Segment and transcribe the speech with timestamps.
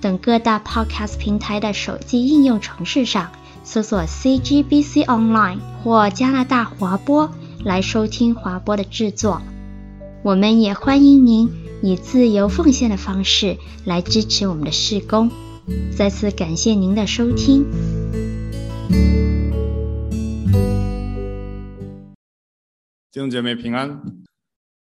[0.00, 3.32] 等各大 Podcast 平台的手机应用程式上
[3.64, 7.30] 搜索 CGBC Online 或加拿大华播
[7.64, 9.42] 来收听华播的制作。
[10.22, 11.50] 我们也欢迎您
[11.82, 15.30] 以自由奉献的方式来支持我们的事工。
[15.96, 17.64] 再次感谢您的收听。
[23.10, 24.26] 弟兄姐妹平安。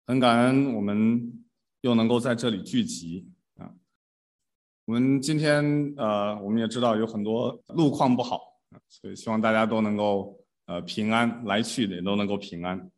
[0.10, 1.46] 很感恩我们
[1.82, 3.28] 又能够在这里聚集！
[4.90, 12.90] 我们今天呃，我们也知道有很多路况不好，所以希望大家都能够呃平安，来去的也都能够平安。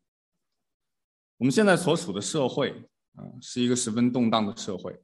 [1.36, 2.70] 我们现在所处的社会
[3.16, 4.98] 啊，是一个十分动荡的社会。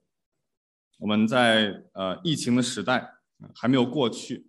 [0.98, 3.16] 我们在呃疫情的时代
[3.54, 4.48] 还没有过去，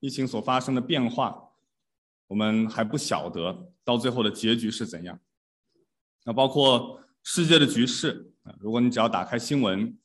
[0.00, 1.42] 疫情所发生的变化，
[2.26, 5.18] 我们还不晓得到最后的结局是怎样。
[6.24, 9.96] 那包括世界的局势啊，如果你只要打开新闻，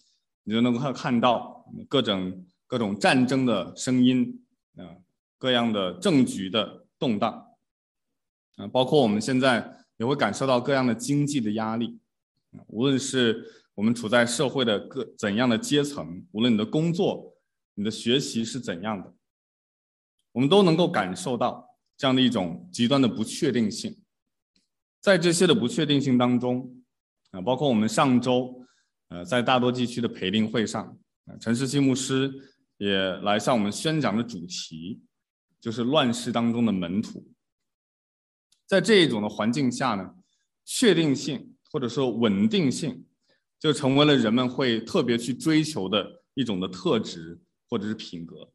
[0.48, 4.46] 你就能够看到各种各种战争的声音
[4.78, 4.96] 啊，
[5.38, 7.50] 各样的政局的动荡
[8.56, 12.00] 啊，包括我们现在也会感受到各样的经济的压力，
[12.68, 17.36] 无论是我们处在社会的各怎样的阶层，无论你的工作、
[17.74, 19.14] 你的学习是怎样的，
[20.32, 24.02] 我们都能够感受到这样的一种极端的不确定性。
[25.02, 26.74] 在这些的不确定性当中，
[27.32, 28.66] 啊，包括我们上周，
[29.10, 30.98] 呃，在大多地区的培灵会上，
[31.40, 32.32] 陈世基牧师
[32.78, 35.02] 也来向我们宣讲的主题，
[35.62, 37.26] 就是乱世当中的门徒。
[38.66, 40.14] 在这一种的环境下呢，
[40.66, 43.06] 确定性或者说稳定性，
[43.58, 47.40] 就成为了人们会特别去追求的一种的特质
[47.70, 48.52] 或者是品格。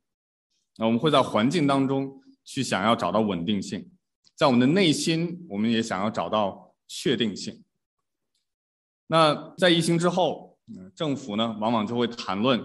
[0.77, 3.91] 那我们会在环境当中去想要找到稳定性。
[4.35, 7.62] 在我们的内心，我们也想要找到确定性。
[9.13, 10.57] 那在疫情之后，
[10.95, 12.59] 政府呢，往往就会谈论，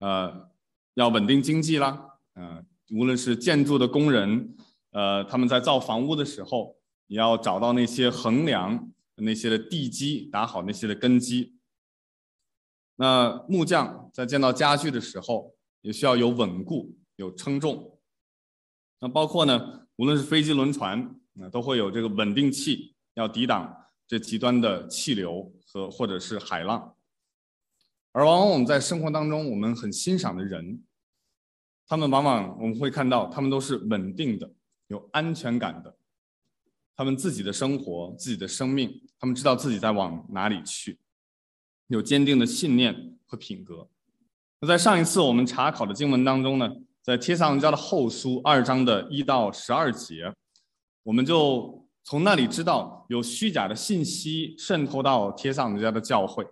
[0.00, 0.50] 呃，
[0.92, 4.54] 要稳定经济啦，呃，无论是建筑的工人，
[4.90, 11.56] 呃，他们在造房屋的时候，也要找到那些横梁、那些的地基，打好那些的根基。
[12.96, 17.98] 那木匠在建造家具的时候，也需要有稳固、有称重。
[19.00, 23.74] 那包括呢，无论是飞机、轮船，那都会有这个稳定器，要抵挡
[24.06, 26.94] 这极端的气流和或者是海浪。
[28.12, 30.82] 而往往我们在生活当中，我们很欣赏的人，
[31.86, 34.54] 他们往往我们会看到，他们都是稳定的、
[34.86, 35.98] 有安全感的。
[36.96, 40.98] 他们自己的生活、自己的生命，他们知道自己在往哪里去，
[41.88, 43.90] 有坚定的信念和品格。
[44.60, 46.72] 那在上一次我们查考的经文当中呢，
[47.02, 50.34] 在帖撒罗尼迦的后书二章的一到十二节，
[51.02, 56.46] 我们就从那里知道有虚假的信息渗透到帖撒罗尼迦的教会，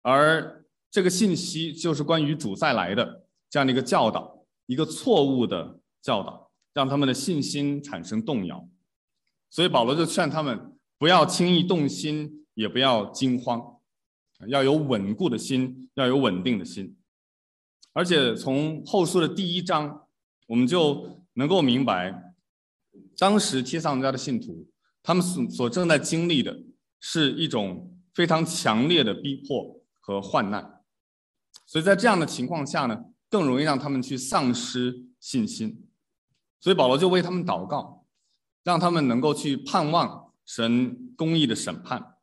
[0.00, 8.66] 而这个信息就是关于主再来的这样的一个教导，一个错误的教导，让他们的信心产生动摇。
[9.50, 13.62] 所以保罗就劝他们不要轻易动心，也不要惊慌，
[14.48, 16.96] 要有稳固的心，要有稳定的心。
[17.92, 20.08] 而且从后书的第一章，
[20.46, 22.25] 我们就能够明白，
[23.18, 24.68] 当时帖撒罗尼迦的信徒，
[25.02, 26.56] 他们所所正在经历的
[27.00, 30.82] 是一种非常强烈的逼迫和患难，
[31.66, 35.88] 所以在这样的情况下呢，更容易让他们去丧失信心。
[36.60, 38.06] 所以保罗就为他们祷告，
[38.62, 42.16] 让他们能够去盼望神公义的审判，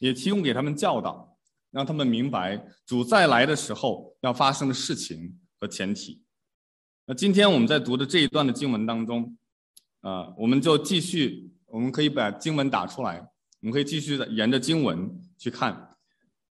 [0.00, 1.26] 也提供给他们教导。
[1.70, 6.24] 让他们明白主再来的时候要发生的事情和前提。
[7.04, 9.36] 那今天我们在读的这一段的经文当中，
[10.00, 13.18] 啊，我们就继续，我们可以把经文打出来，
[13.60, 15.96] 我们可以继续的沿着经文去看。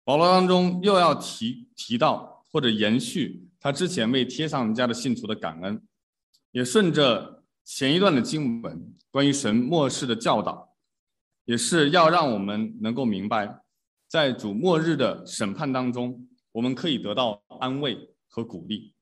[0.03, 5.81] 保罗当中又要提提到或者延续他之前为帖撒罗尼迦的信徒的感恩，
[6.51, 10.75] 也顺着前一段的经文关于神末世的教导，
[11.45, 13.61] 也是要让我们能够明白。
[14.07, 17.97] 在主末日的审判当中，我们可以得到安慰
[18.29, 18.93] 和鼓励，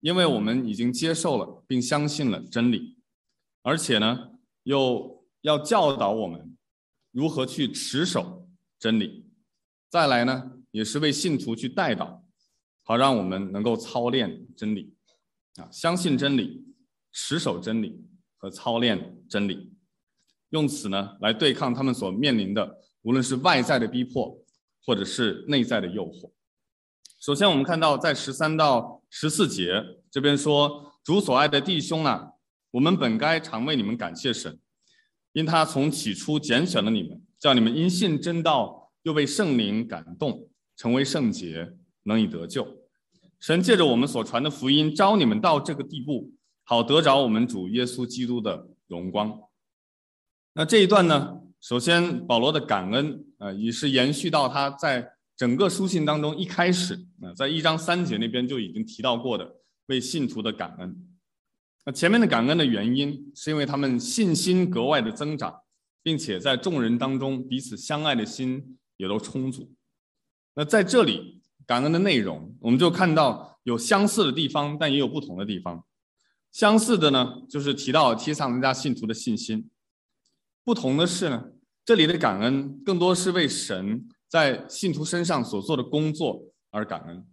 [0.00, 2.93] 因为我们已经接受了并相信了真理，
[3.66, 4.32] 而且呢，
[4.64, 6.54] 又要教导我们
[7.12, 8.46] 如何去持守
[8.78, 9.26] 真理。
[9.88, 12.22] 再来呢，也是为信徒去带导，
[12.82, 14.94] 好让我们能够操练真理，
[15.56, 16.62] 啊，相信真理，
[17.10, 18.04] 持守真理
[18.36, 19.72] 和操练真理，
[20.50, 24.38] 用此呢来对抗他们所面临的，无论是外在的逼迫，
[24.84, 26.30] 或者是内在的诱惑。
[27.18, 32.32] 首先，我们看到在十三到十四节这边说：“主所爱的弟兄啊，
[32.74, 34.58] 我们本该常为你们感谢神，
[35.32, 41.72] 因他从起初拣选了你们，叫你们因信真道，又被圣灵感动，成为圣洁，
[42.02, 42.66] 能以得救。
[43.38, 46.32] 神借着我们所传的福音，召你们到这个地步，
[46.64, 49.38] 好得着我们主耶稣基督的荣光。”
[50.54, 55.12] 那这一段呢，首先保罗的感恩啊，也是延续到他在。
[55.36, 59.56] 整个书信当中，一开始啊，在一章三节那边就已经提到过的
[59.86, 60.96] 为信徒的感恩。
[61.84, 65.62] 那前面的感恩的原因，是因为他们信心格外的增长，
[66.02, 69.72] 并且在众人当中彼此相爱的心也都充足。
[70.54, 75.84] 那在这里感恩的内容，我们就看到有相似的地方，但也有不同的地方。
[76.50, 79.68] 相似的呢，就是提到提撒罗尼迦信徒的信心；
[80.64, 81.50] 不同的是呢，
[81.84, 84.08] 这里的感恩更多是为神。
[84.26, 87.24] 在信徒身上所做的工作而感恩，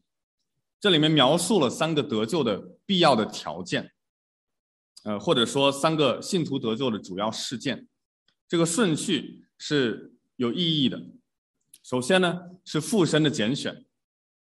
[0.79, 3.91] 这里面描述了三个得救的必要的条件，
[5.03, 7.87] 呃，或者说三个信徒得救的主要事件，
[8.47, 11.01] 这个顺序是有意义的。
[11.83, 13.85] 首先呢是父神的拣选，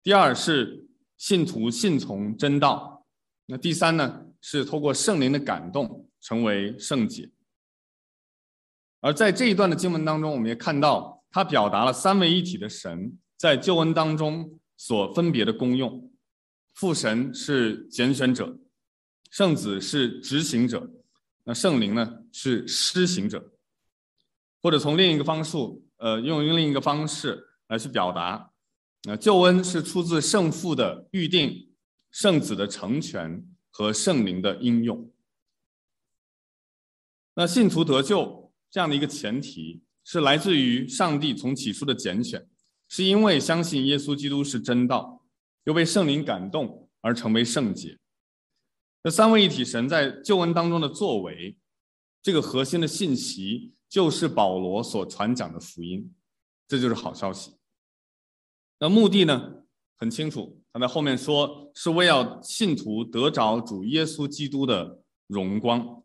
[0.02, 3.06] 第二是信徒信从真道，
[3.48, 7.32] 那第三呢是透过圣灵的感动成为圣洁。
[9.02, 11.12] 而在这一段的经文当中，我们也看到。
[11.36, 16.12] 他表达了三位一体的神在救恩当中所分别的功用，
[16.76, 18.56] 父神是拣选者，
[19.34, 20.88] 圣子是执行者，
[21.44, 23.52] 那圣灵呢是施行者，
[24.62, 28.52] 或者从另一个方数，呃，用用另一个方式来去表达，
[29.06, 31.68] 那救恩是出自圣父的预定，
[32.12, 35.12] 圣子的成全和圣灵的应用。
[37.34, 39.82] 那信徒得救这样的一个前提。
[40.06, 42.46] 是来自于上帝从起初的拣选，
[42.90, 45.26] 是因为相信耶稣基督是真道，
[45.64, 47.98] 又被圣灵感动而成为圣洁。
[49.04, 51.58] 这三位一体神在旧恩当中的作为，
[52.22, 56.10] 这个核心的信息就是保罗所传讲的福音，
[56.70, 57.58] 这就是好消息。
[58.80, 59.56] 那目的呢，
[59.98, 66.02] 很清楚，他在后面说是为要信徒得着主耶稣基督的荣光。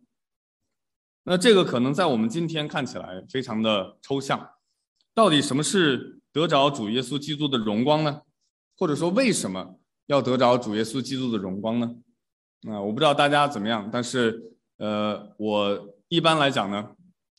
[1.23, 4.55] 那这个可能在我们今天看起来非常的抽象，
[5.15, 8.23] 到底什么是得着主耶稣基督的荣光呢？
[8.77, 11.95] 或者说为什么要得着主耶稣基督的荣光呢？
[12.67, 16.91] 啊，我不知道大家怎么样，但是呃，我一般来讲呢，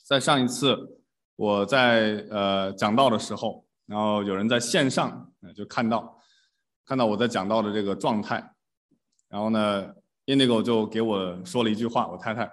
[0.06, 1.02] 在上一次
[1.36, 6.18] 我在呃讲道的时候，然后有人在线上就看到
[6.86, 8.54] 看到我在讲道的这个状态，
[9.28, 9.94] 然后呢
[10.26, 12.50] ，Indigo 就给我说了一句话，我太太。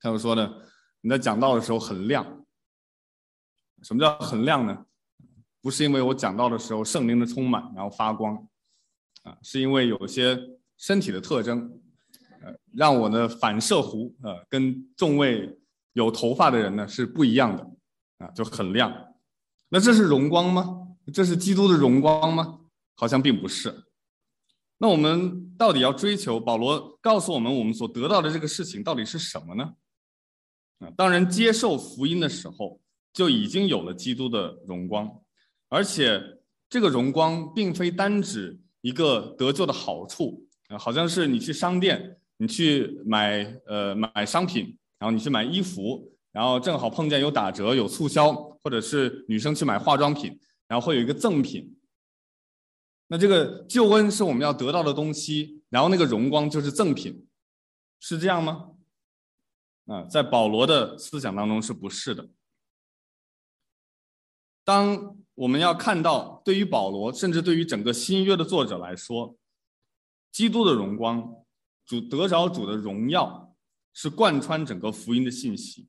[0.00, 0.52] 他就说呢，
[1.00, 2.44] 你在讲道的时候很亮。
[3.82, 4.86] 什么叫很亮呢？
[5.60, 8.34] 不是因为我讲道的时候圣灵的充满然后发光，
[9.22, 10.36] 啊，是因为有些
[10.78, 11.80] 身体的特征，
[12.42, 15.58] 呃，让我的反射弧呃跟众位
[15.92, 17.62] 有头发的人呢是不一样的，
[18.18, 18.92] 啊，就很亮。
[19.68, 20.88] 那这是荣光吗？
[21.12, 22.60] 这是基督的荣光吗？
[22.94, 23.84] 好像并不是。
[24.78, 26.40] 那我们到底要追求？
[26.40, 29.74] 保罗告诉我们，我们所得到的这个事情到底是什么呢？
[30.78, 32.80] 啊，当人接受福音的时候，
[33.12, 35.08] 就已经有了基督的荣光，
[35.68, 36.20] 而且
[36.68, 40.44] 这个荣光并非单指一个得救的好处，
[40.78, 50.38] 好像是你去商店，你去买呃买商品，然后你去买衣服，然后正好碰见有打折、有促销，或者是女生去买化妆品，
[50.68, 51.78] 然后会有一个赠品。
[53.08, 57.26] 那这个救恩是我们要得到的东西，然后那个荣光就是赠品，
[58.00, 58.70] 是这样吗？
[59.86, 62.30] 啊，在保罗的思想当中是不是的？
[64.64, 69.36] 当我们要看到，对于保罗，甚至对于整个新约的作者来说，
[70.32, 71.44] 基督的荣光、
[71.84, 73.54] 主得着主的荣耀，
[73.92, 75.88] 是贯穿整个福音的信息，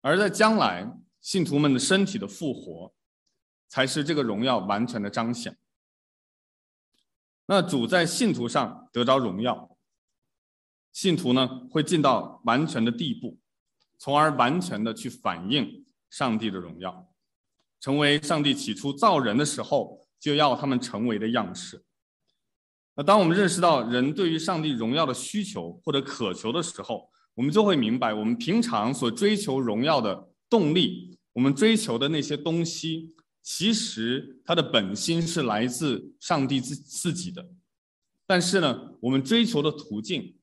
[0.00, 2.92] 而在将来信徒们的身体的复活，
[3.68, 5.56] 才是这个荣耀完全的彰显。
[7.46, 9.76] 那主在信徒上得着荣耀，
[10.92, 13.38] 信徒呢会进到完全的地步，
[13.96, 17.12] 从而完全的去反映上帝的荣耀，
[17.78, 21.84] 成为上帝起初造人的时候就要他们成为的样式。
[23.04, 37.48] 当我们认识到人对于上帝荣耀的需求或者渴求的时候，我们就会明白，我们平常所追求荣耀的动力，我们追求的那些东西，其实它的本心是来自上帝自自己的，
[38.26, 40.36] 但是呢，我们追求的途径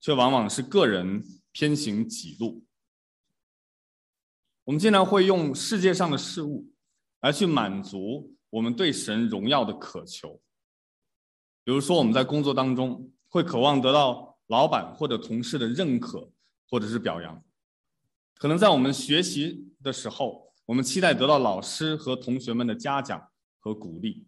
[0.00, 2.64] 却往往是个人偏行己路。
[4.64, 6.72] 我们经常会用世界上的事物
[7.20, 10.40] 来去满足我们对神荣耀的渴求，
[11.64, 16.30] 比如说我们在工作当中会渴望得到老板或者同事的认可
[16.68, 17.42] 或者是表扬，
[18.36, 23.28] 可能在我们学习的时候，我们期待得到老师和同学们的嘉奖
[23.58, 24.26] 和鼓励，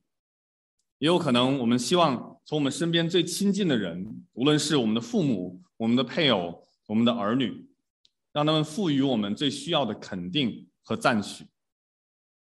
[0.98, 7.68] 也有可能我们希望从我们身边最亲近的人，无论是我们的父母、我们的配偶、我们的儿女。
[8.32, 11.46] 让他们赋予我们最需要的肯定和赞许，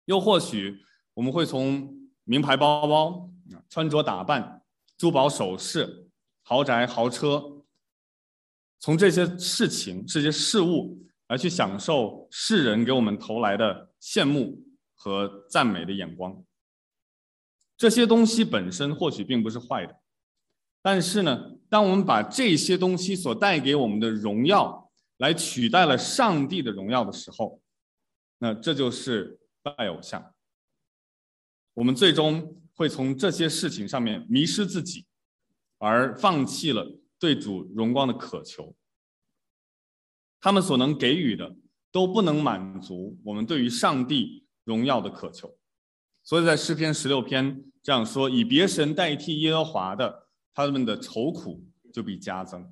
[0.04, 0.78] 又或许
[1.14, 3.30] 我们会从名牌包包、
[3.66, 4.59] 穿着打扮、
[5.00, 6.10] 珠宝首饰、
[6.42, 7.64] 豪宅豪车，
[8.78, 14.62] 从这些事情、这些事物来去享受世人给我们投来的羡慕
[14.94, 16.44] 和赞美的眼光。
[17.78, 20.00] 这些东西本身或许并不是坏的，
[20.82, 27.62] 但是呢，当我们把这些东西所带给我们的荣耀，来取代了上帝的荣耀的时候，
[28.36, 30.34] 那这就是拜偶像。
[31.72, 35.04] 我们最终会从这些事情上面迷失自己，
[35.76, 38.74] 而放弃了对主荣光的渴求。
[40.40, 41.54] 他们所能给予的
[41.92, 45.58] 都不能满足我们对于上帝荣耀的渴求。
[46.22, 52.66] 所以在诗篇十六篇这样说：“以别神代替耶和华的，他们的愁苦就必加增。”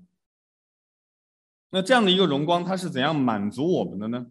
[1.69, 4.27] 那这样的一个荣光，它是怎样满足我们的呢？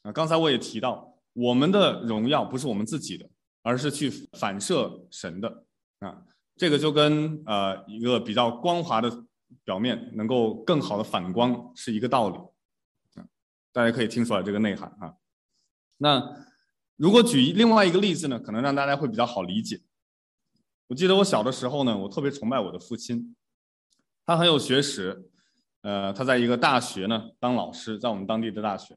[0.00, 3.28] 啊，刚才我也提到，我们的荣耀不是我们自己的，
[3.62, 5.64] 而是去反射神的
[6.00, 6.22] 啊。
[6.56, 9.24] 这个就跟呃一个比较光滑的
[9.64, 12.36] 表面能够更好的反光是一个道理
[13.14, 13.26] 啊。
[13.72, 15.14] 大家可以听出来这个内涵啊。
[15.96, 16.44] 那
[16.96, 19.80] 如果举另外一个例子呢，可能让大家会比较好理解。
[20.88, 23.34] 我记得我小的时候呢，我特别崇拜我的父亲，
[24.26, 25.26] 他很有学识。
[25.82, 28.94] 呃，他在一个大学呢当老师，在我们当地的大学。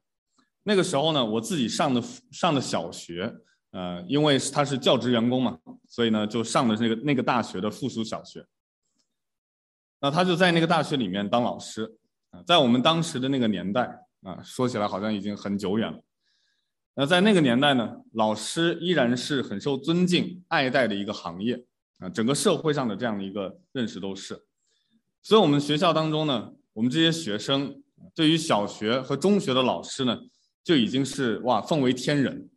[0.64, 3.34] 那个时候呢，我自己上的上的小学，
[3.74, 8.46] 呃，因为他是教职员工嘛，所以呢就上的那个那个大学的附属小学。
[10.00, 11.96] 那他就在那个大学里面当老师
[12.30, 13.82] 啊，在我们当时的那个年代
[14.22, 16.00] 啊，说起来好像已经很久远了。
[16.94, 21.64] 那在那个年代呢，老师依然是很受尊敬、爱戴的一个行业
[21.98, 24.46] 啊，整个社会上的这样的一个认识都是。
[25.20, 26.52] 所以我们学校当中呢。
[26.74, 27.84] 我们这些学生
[28.16, 30.18] 对于小学和中学的老师呢，
[30.64, 32.50] 就已经是哇奉为天人。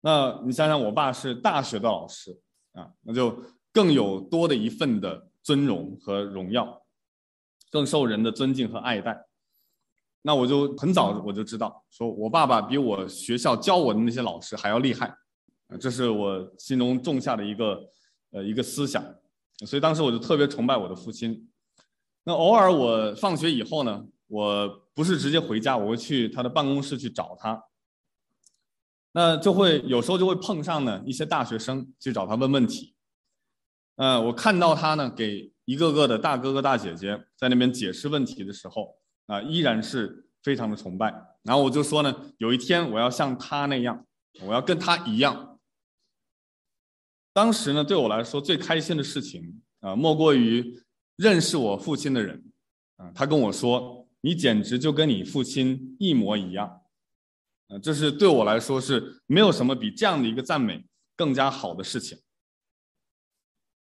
[0.00, 2.38] 那你想想，我爸是大学的老师
[2.72, 6.82] 啊，那就更有多的一份的尊荣和荣耀，
[7.70, 9.26] 更受人的尊敬和爱戴。
[10.22, 15.12] 那我就很早我就知道，说我爸爸比我学校教我的那些老师还要厉害，
[15.80, 17.80] 这是我心中种下的一个
[18.30, 19.04] 呃一个思想。
[19.66, 21.50] 所以当时我就特别崇拜我的父亲。
[22.24, 27.60] 那偶尔我放学以后呢，我不是直接回家，我会去他的办公室去找他。
[29.12, 32.94] 那就会有时候就会碰上呢一些大学生去找他问问题。
[33.96, 38.94] 呃，我看到他呢给一个个的大哥哥大姐姐在那边解释问题的时候，
[39.26, 41.12] 啊，依然是非常的崇拜。
[41.42, 44.06] 然后我就说呢，有一天我要像他那样，
[44.42, 45.58] 我要跟他一样。
[47.32, 50.82] 当时呢，对我来说最开心的事情啊，莫过于。
[51.18, 52.40] 认识我父亲的人，
[52.94, 56.77] 啊，他跟我说：“你简直就跟你父亲一模一样。”
[57.68, 60.84] 啊，这是对我来说是没有什么比这样的一个赞美
[61.16, 62.18] 更加好的事情。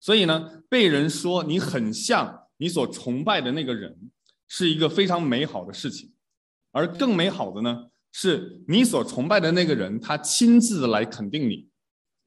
[0.01, 4.11] 所以呢，被人说你很像你所崇拜的那个人，
[4.49, 6.13] 是一个非常美好的事情。
[6.73, 11.69] 而更美好的呢，是你所崇拜的那个人，他亲自来肯定你，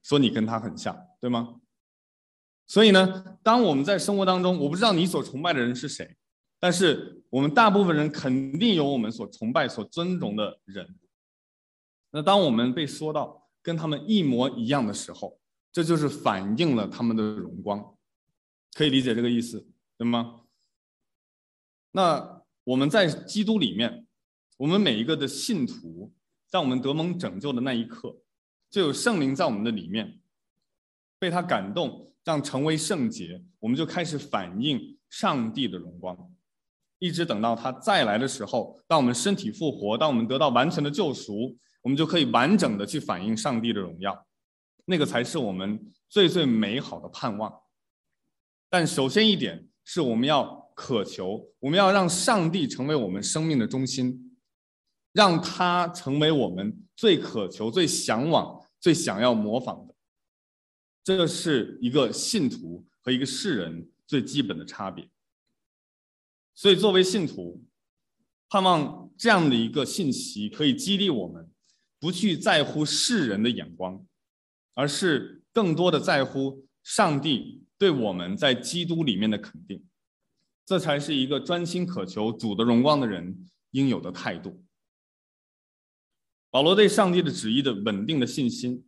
[0.03, 1.55] 说你跟他很像，对吗？
[2.67, 6.17] 所以呢，当我们在生活当中，我不知道你所崇拜的人是谁，
[6.59, 10.95] 但是我们大部分人肯定有我们所崇拜、所尊重的人。
[12.11, 15.39] 那当我们被说到跟他们一模一样的时候，
[15.71, 17.95] 这就是反映了他们的荣光，
[18.73, 20.41] 可以理解这个意思，对吗？
[21.91, 24.07] 那我们在基督里面，
[24.57, 26.13] 我们每一个的信徒，
[26.47, 28.15] 在我们得蒙拯救的那一刻，
[28.69, 30.19] 就有圣灵在我们的里面，
[31.17, 32.07] 被他感动。
[32.25, 36.15] 让成为圣洁，我们就开始反映上帝的荣光，
[36.99, 44.27] 一直等到他再来的时候，当我们身体复活，当我们得到完全的救赎，我们就可以完整的去反映上帝的荣耀，
[44.85, 47.53] 那个才是我们最最美好的盼望。
[48.69, 54.37] 但首先一点是我们要渴求，我们要让上帝成为我们生命的中心，
[55.13, 59.95] 让他成为我们最渴求、最向往、最想要模仿的。
[61.03, 65.09] 这是一个信徒和一个世人最基本的差别。
[66.53, 67.63] 所以，作为信徒，
[68.49, 71.48] 盼望这样的一个信息可以激励我们，
[71.99, 74.05] 不去在乎世人的眼光，
[74.73, 79.85] 而是更多的在乎上帝对我们在基督里面的肯定。
[80.65, 84.63] 这才是一个专心渴求主的荣光的人应有的态度。
[86.51, 88.85] 保罗对上帝的旨意的稳定的信心，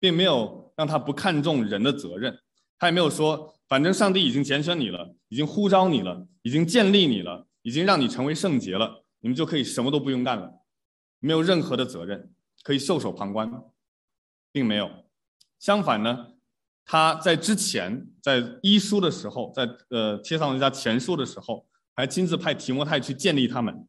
[0.00, 2.38] 并没有让他不看重人的责任，
[2.78, 10.64] 他也没有说，反正上帝已经拣选你了，已经呼召你了，已经建立你了，已经让你成为圣洁了，你们就可以什么都不用干了，
[11.18, 13.50] 没有任何的责任，可以袖手旁观，
[14.52, 14.90] 并没有。
[15.58, 16.34] 相反呢。
[16.90, 23.86] 他在之前在一书的时候，在呃帖撒罗尼迦前书的时候，还亲自派提摩太去建立他们。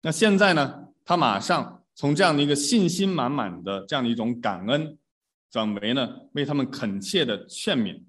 [0.00, 4.96] 那现在呢，他马上从这样的一个信心满满的这样的一种感恩，
[5.50, 8.00] 转为呢为他们恳切的劝勉，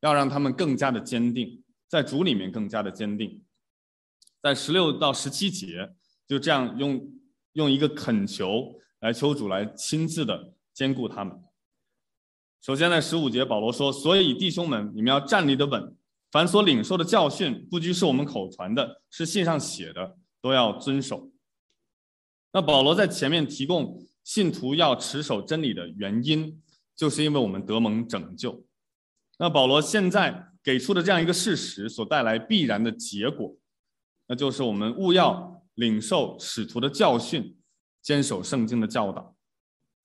[0.00, 3.42] 要让他们更加的坚定，在主里面更加的坚定。
[4.42, 5.94] 在十六到十七节，
[6.26, 7.10] 就这样用
[7.54, 11.36] 用一个恳求来求主来亲自的兼顾他们。
[12.60, 15.94] 首先，在十五节，保罗说：“所以弟兄们，你们要站立得稳。
[16.30, 21.30] 凡所领受的教训，不拘是我们口传的，是信上写的，都要遵守。”
[22.52, 26.60] 那保罗在前面提供信徒要持守真理的原因，
[26.96, 28.64] 就是因为我们得蒙拯救。
[29.38, 33.56] 那保罗现在给出的这样一个事实所带来必然的结果，
[34.26, 37.56] 那就是我们务要领受使徒的教训，
[38.08, 39.36] 坚守圣经的教导。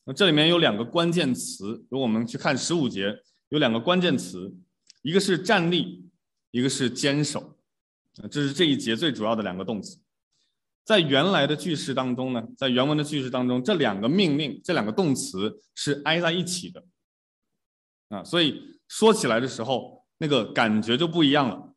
[0.04, 3.18] 那这里面有两个关键词，如果我们去看十五节，
[3.48, 4.54] 有两个关键词，
[5.04, 6.12] 一个是站立，
[6.52, 7.58] 一个是坚守，
[8.30, 10.02] 这是这一节最主要的两个动词。
[10.84, 16.84] 在原来的句式当中呢，在原文的句式当中，这两个命令，这两个动词是挨在一起的，
[18.10, 21.74] 啊，所以说起来的时候，那个感觉就不一样了，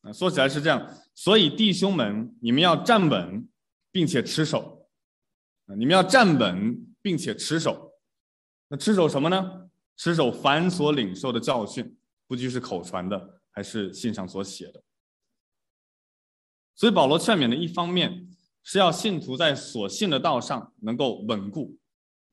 [0.00, 3.48] 啊，说起来是这样，所以弟兄们，你们要站稳，
[3.92, 4.77] 并且持守，
[5.76, 6.84] 你们要站稳。
[7.00, 7.92] 并且持守，
[8.68, 9.70] 那持守什么呢？
[9.96, 14.82] 持守凡所领受的教训，不拘是口传的，还是信上所写的。
[16.74, 18.28] 所以保罗劝勉的一方面
[18.62, 21.78] 是要信徒在所信的道上能够稳固，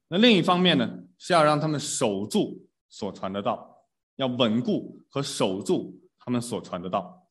[0.10, 7.30] 那另一方面呢，是要让他们守住所传的道，要稳固和守住他们所传的道。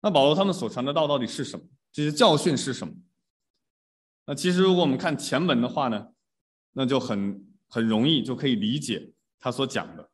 [0.00, 1.66] 那保罗他们所传的道到底是什么？
[1.92, 2.94] 这些教训是什么？
[4.26, 6.08] 那其实，如果我们看前文的话呢，
[6.72, 10.10] 那就很很容易就可以理解他所讲的。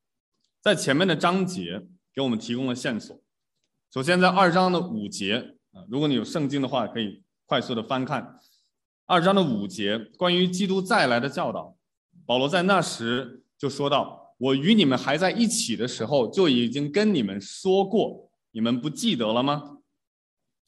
[0.61, 3.17] 在前面的章节给我们提供了线索。
[3.93, 8.41] 首先，在二章的五节啊，如果你有圣经的话，可以快速的翻看
[9.07, 11.77] 二章的五节，关于基督再来的教导。
[12.27, 19.79] 保罗在那时就说到：“我与你们还在一起的时候，就已经跟你们说过，你们不记得了吗？”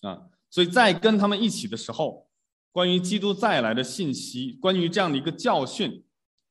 [0.02, 2.28] 啊，所以在跟他们一起的时候。
[2.72, 6.02] 关于基督再来的信息，关于这样的一个教训，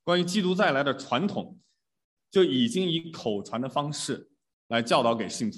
[0.04, 1.60] 关于基督再来的传统，
[2.30, 4.30] 就已经以口传的方式
[4.68, 5.58] 来教导给信徒。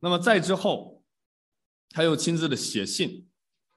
[0.00, 1.04] 那么在之后，
[1.90, 3.28] 他又亲自的写信，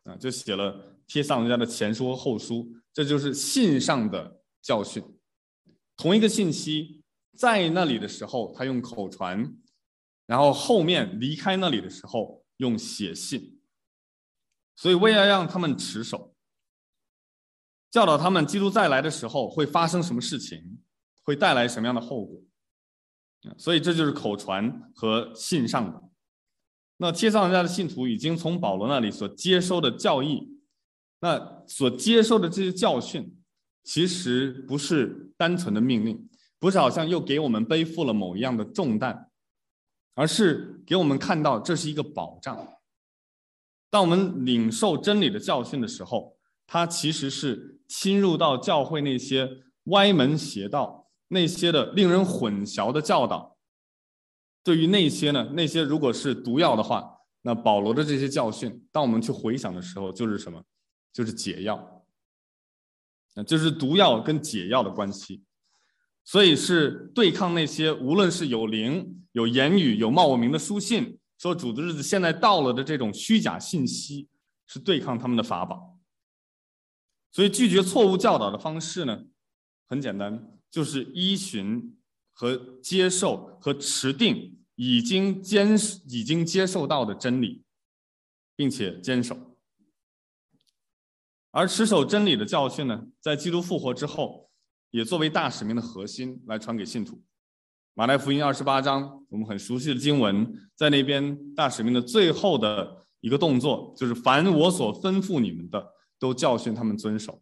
[0.04, 5.04] 啊，就写了帖撒罗家的前书和后书，这就是信上的教训。
[5.98, 7.04] 同一个信息
[7.38, 9.54] 在那里的时候，他用口传，
[10.26, 13.61] 然后后面离开那里的时候用写信。
[14.76, 16.34] 所以，为了让他们持守，
[17.92, 20.80] 教导他们基督再来的时候会发生什么事情，
[21.24, 22.42] 会带来什么样的后果。
[23.58, 26.02] 所以，这就是口传和信上的。
[26.98, 30.48] 那帖撒罗尼迦的信徒已经从保罗那里所接收的教义，
[31.20, 33.36] 那所接受的这些教训，
[33.84, 36.30] 其实不是单纯的命令，
[36.60, 39.32] 不是好像又给我们背负了某一样的重担，
[40.14, 42.68] 而是给我们看到这是一个保障。
[43.92, 49.48] 当我们领受真理的教训的时候，它其实是侵入到教会那些
[49.86, 53.58] 歪门邪道、那些的令人混淆的教导。
[54.64, 60.64] 对于那些呢，那些如果是毒药的话，那保罗的这些教训，当我们去回想的时候，就是什么？
[61.12, 62.06] 就是解药。
[63.36, 65.44] 那就是毒药跟解药的关系。
[66.24, 71.18] 所以是对抗那些无论是有灵、有言语、有冒我名的书信。
[71.42, 74.30] 说主的日子现在到了的这种虚假信息，
[74.68, 76.00] 是对抗他们的法宝。
[77.32, 79.26] 所以拒绝错误教导的方式呢，
[79.88, 81.98] 很简单，就是依循
[82.32, 85.74] 和接受和持定已经坚
[86.08, 87.64] 已经接受到的真理，
[88.56, 89.58] 并且坚守。
[91.50, 94.52] 而持守真理的教训呢，在基督复活之后，
[94.92, 97.24] 也作为大使命的核心来传给信徒。
[97.94, 105.86] 马太福音二十八章，我们很熟悉的经文，在那边大使命的最后的一个动作，就是凡我所吩咐你们的，
[106.18, 107.42] 都教训他们遵守。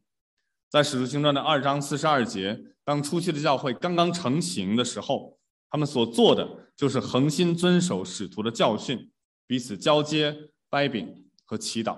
[0.68, 5.38] 在使徒行传的二章四十二节，当初期的教会刚刚成型的时候，
[5.70, 9.12] 他们所做的就是恒心遵守使徒的教训，
[9.46, 10.36] 彼此交接、
[10.68, 11.96] 掰饼和祈祷，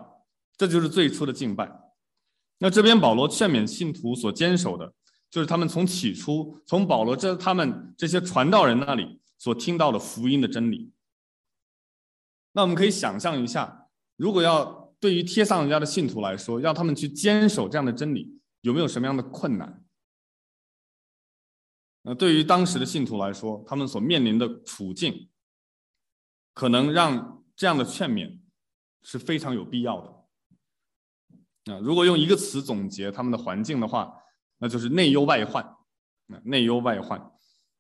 [0.58, 1.72] 这就是最初的敬拜。
[2.58, 4.94] 那这边保罗劝勉信徒所坚守的，
[5.32, 10.92] 就是他们从起初从保罗这他们这些传道人那里所听到的福音的真理。
[12.52, 19.84] 那我们可以想象一下，如果要对于帖撒罗尼迦的信徒来说，要他们去坚守这样的真理，有没有什么样的困难？
[22.02, 25.30] 那对于当时的信徒来说，他们所面临的处境，
[26.54, 28.40] 可能让这样的劝勉
[29.02, 31.74] 是非常有必要的。
[31.74, 34.21] 啊，如果用一个词总结他们的环境的话，
[34.62, 35.62] 那就是内忧外患。
[36.30, 37.22] 嗯内忧外患。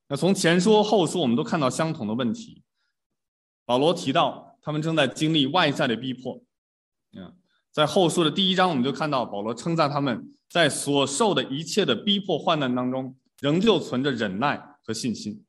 [0.09, 2.63] 那从前书后书，我们都看到相同的问题。
[3.65, 6.43] 保罗提到他们正在经历外在的逼迫。
[7.13, 7.33] 嗯，
[7.71, 15.45] 在后书的第一章，我们就看到保罗称赞他们在所受的一切的逼迫患难当中，仍旧存着忍耐和信心。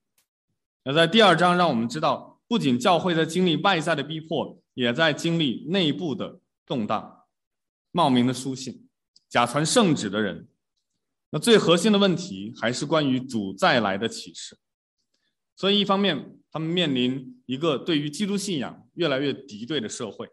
[0.85, 7.25] 那在第二章，让我们知道，不仅教会在经历外在的逼迫，也在经历内部的动荡。
[7.91, 8.89] 冒名的书信，
[9.29, 10.49] 假传圣旨的人，
[11.35, 14.59] 那最核心的问题还是关于主再来的启示。
[15.57, 20.27] 所以，一方面他们面临一个对于基督信仰越来越敌对的社会；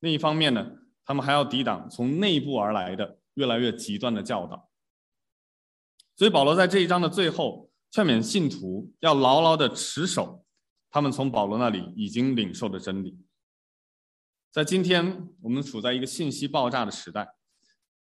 [0.00, 0.72] 另一方面呢，
[1.04, 4.68] 他们还要抵挡从内部而来的越来越极端的教导。
[6.16, 10.44] 所以，保罗在这一章的最后劝勉信徒要牢牢地持守
[10.90, 13.16] 他们从保罗那里已经领受的真理。
[14.50, 17.28] 在今天，我们处在一个信息爆炸的时代，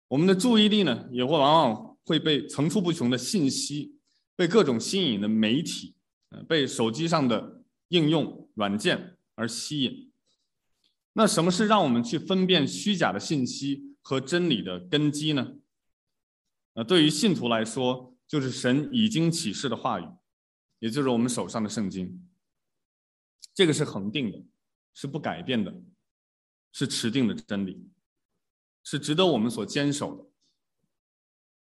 [0.07, 3.97] 我们的注意力呢，也会往往会被层出不穷的信息、
[4.35, 5.95] 被各种新颖的媒体、
[6.29, 10.11] 呃被手机上的应用软件而吸引。
[11.13, 15.55] 那什么是让我们去分辨虚假的信息和真理的根基呢？
[16.73, 20.07] 呃，对于信徒来说，就是神已经启示的话语，
[20.79, 22.27] 也就是我们手上的圣经。
[23.53, 24.43] 这个是恒定的，
[24.93, 25.81] 是不改变的。
[26.71, 27.89] 是持定的真理，
[28.83, 30.28] 是值得我们所坚守的。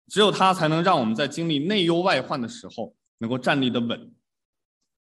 [0.07, 4.13] 只有它才能让我们在经历内忧外患的时候能够站立得稳。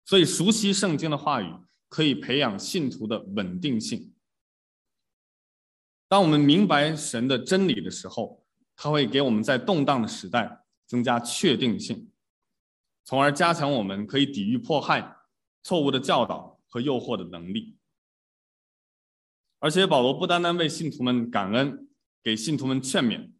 [0.05, 1.55] 所以，熟悉圣经的话语
[1.89, 4.13] 可以培养信徒的稳定性。
[6.09, 12.11] 当我们明白神的真理的时候，它会给我们在动荡的时代增加确定性，
[13.05, 15.17] 从而加强我们可以抵御迫害、
[15.63, 17.77] 错误的教导和诱惑的能力。
[19.61, 21.89] 而且保罗不单单为信徒们感恩，
[22.23, 23.31] 给信徒们劝勉，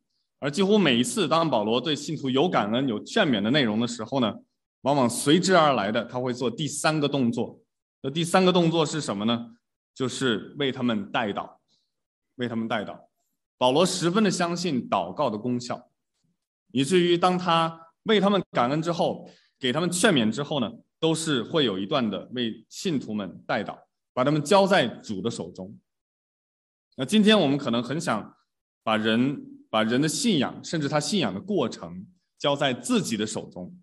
[0.41, 4.35] 而几乎每一次当保罗对信徒有感恩、有劝勉的内容的时候呢，
[4.81, 7.61] 往往随之而来的他会做第三个动作。
[8.03, 9.51] 那第三个动作是什么呢？
[9.95, 11.57] 就是为他们代祷，
[12.37, 12.99] 为他们代祷。
[13.59, 15.91] 保罗十分的相信祷告的功效，
[16.73, 23.77] 以至于当他为他们感恩之后，给他们劝勉之后呢，都是会有一段的为信徒们代祷，
[24.15, 25.79] 把他们交在主的手中。
[26.97, 28.35] 那今天我们可能很想
[28.83, 32.07] 把人把人的信仰，甚至他信仰的过程
[32.37, 33.81] 交在自己的手中，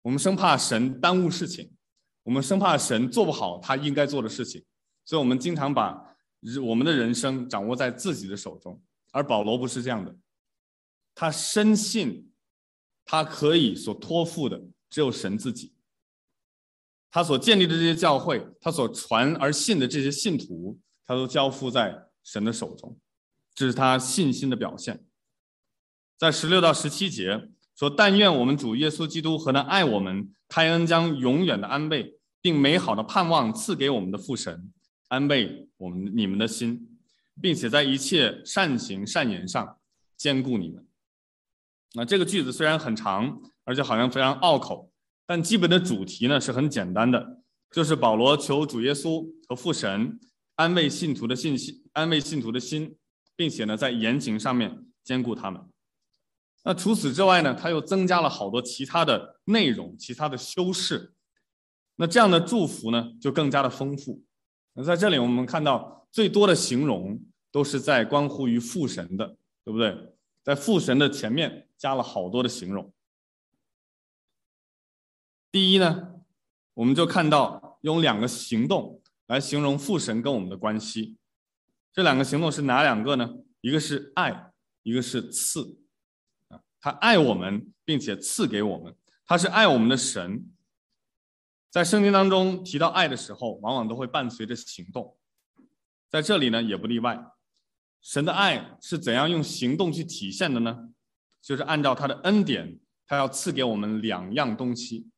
[0.00, 1.70] 我们生怕神耽误事情，
[2.22, 4.64] 我们生怕神做不好他应该做的事情，
[5.04, 6.16] 所以我们经常把
[6.64, 8.82] 我们的人生掌握在自己的手中。
[9.10, 10.16] 而保罗不是这样的，
[11.14, 12.32] 他深信
[13.04, 15.74] 他可以所托付的只有神自己，
[17.10, 22.08] 他所建立的这些教会，他所传而信的这些信徒，他都交付在。
[22.24, 22.96] 神的手中，
[23.54, 25.04] 这是他信心的表现。
[26.18, 34.72] 在十六到十七节说：“但愿我们主耶稣基督和那爱我们、开恩将永远的安慰并美好的盼望赐给我们的父神，
[35.08, 36.98] 安慰我们你们的心，
[37.40, 39.78] 并且在一切善行善言上
[40.16, 40.86] 兼顾你们。”
[41.94, 44.90] 那这个句子虽然很长，而且好像非常拗口，
[45.26, 50.18] 但基本的主题呢是很简单的，就是保罗求主耶稣和父神。
[50.56, 52.94] 安慰信徒的信心，安慰信徒的心，
[53.36, 55.60] 并且呢，在言行上面兼顾他们。
[56.64, 61.12] 那除此之外呢，他又增加了好多其他的内容，其他的修饰。
[61.96, 64.22] 那这样的祝福呢，就更加的丰富。
[64.74, 70.14] 那在这里我们看到最多的形容都是在关乎于父神的，对不对？
[70.42, 72.92] 在父神的前面加了好多的形容。
[75.50, 76.14] 第一呢，
[76.74, 79.00] 我们就看到用两个行动。
[79.28, 81.16] 来形容父神跟我们的关系，
[81.92, 83.28] 这两个行动是哪两个呢？
[83.60, 84.50] 一个是爱，
[84.82, 85.78] 一个是赐，
[86.48, 88.94] 啊，他爱我们，并且赐给我们，
[89.26, 90.50] 他是爱我们的神。
[91.70, 95.16] 在圣经当中提到爱的时候，往往都会伴随着行动，
[96.08, 97.18] 在这里呢也不例外。
[98.00, 100.88] 神的爱是怎样用行动去体现的呢？
[101.40, 105.10] 就是按照他的恩典，他要赐给我们两样东西。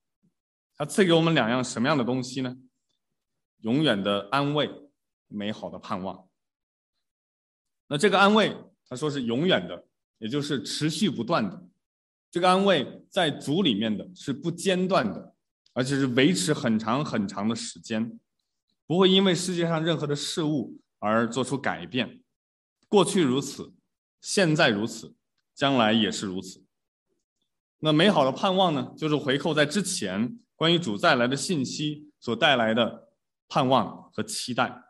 [0.76, 2.56] 他赐给我们两样什么样的东西呢？
[3.60, 4.68] 永远的安慰，
[5.28, 6.28] 美好的盼望。
[7.86, 8.56] 那这个安慰，
[8.88, 9.84] 他说是永远的，
[10.18, 11.66] 也就是持续不断的。
[12.30, 15.34] 这个安慰在主里面的是不间断的，
[15.72, 18.18] 而且是维持很长很长的时间，
[18.86, 22.20] 不会因为世界上任何的事物而做出改变。
[22.88, 23.72] 过去如此，
[24.20, 25.14] 现在如此，
[25.54, 26.64] 将来也是如此。
[27.80, 33.08] 那美好的盼望呢，就是回扣在之前关于主再来的信息所带来的
[33.48, 34.82] 盼望和期待。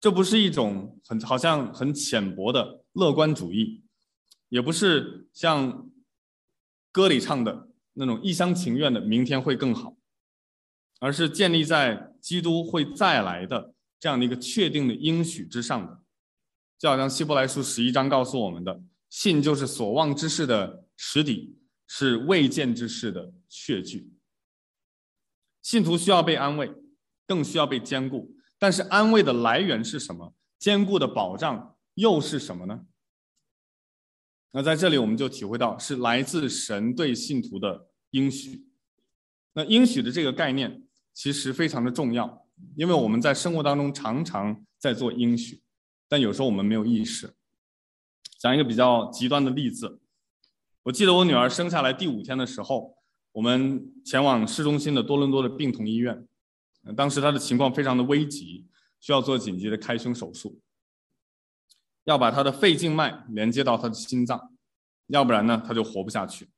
[0.00, 3.82] 这不是一种很好像很浅薄的乐观主义，
[4.48, 5.90] 也不是像
[6.92, 9.96] 歌里唱的那种一厢情愿的明天会更好，
[11.00, 16.02] 而是建立在基督会再来的这样的一个确定的应许之上的。
[16.78, 21.56] 就好像希伯来书十一章告诉我们的，信就是所望之事的实底，
[21.86, 24.12] 是未见之事的确据。
[25.62, 26.70] 信徒需要被安慰，
[27.26, 28.35] 更需要被坚固。
[28.58, 30.34] 但是安慰的来源是什么？
[30.58, 32.86] 坚固的保障又是什么呢？
[34.52, 38.66] 那在这里我们就体会到，是来自神对信徒的应许。
[39.52, 45.62] 那应许的这个概念其实非常的重要，因为我们在生活当中常常在做应许。
[46.08, 47.34] 但有时候我们没有意识。
[48.38, 50.00] 讲一个比较极端的例子，
[50.84, 52.96] 我记得我女儿生下来第五天的时候，
[53.32, 56.26] 我们前往市中心的多伦多的病童医院，
[56.94, 58.66] 当时他的情况非常的危急，
[59.00, 60.60] 需要做紧急的开胸手术，
[62.04, 64.54] 要把他的肺静脉连接到他的心脏，
[65.06, 66.48] 要不然呢他就活不下去。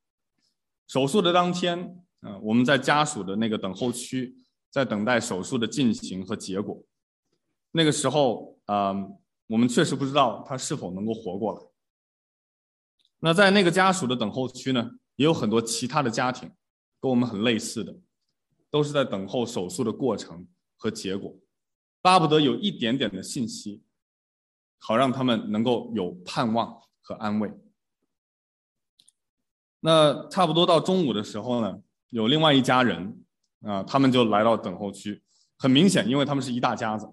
[0.87, 4.37] 手术的当天，嗯，我们在家属的那个等候区，
[4.71, 6.85] 在等待手术的进行和结果。
[7.71, 9.19] 那个时候，嗯。
[9.51, 11.61] 我们确实不知道他是否能够活过来。
[13.19, 16.53] 那在那个家属的等候区呢，也有很多其他的家庭，
[17.01, 17.99] 跟我们很类似的，
[18.71, 21.37] 都是在等候手术的过程和结果，
[22.01, 23.83] 巴不得有一点点的信息，
[24.79, 27.53] 好让他们能够有盼望和安慰。
[29.81, 33.25] 那差不多到中午的时候呢，有另外一家人
[33.63, 35.23] 啊，他们就来到等候区，
[35.57, 37.09] 很明显，因为他们是一大家子，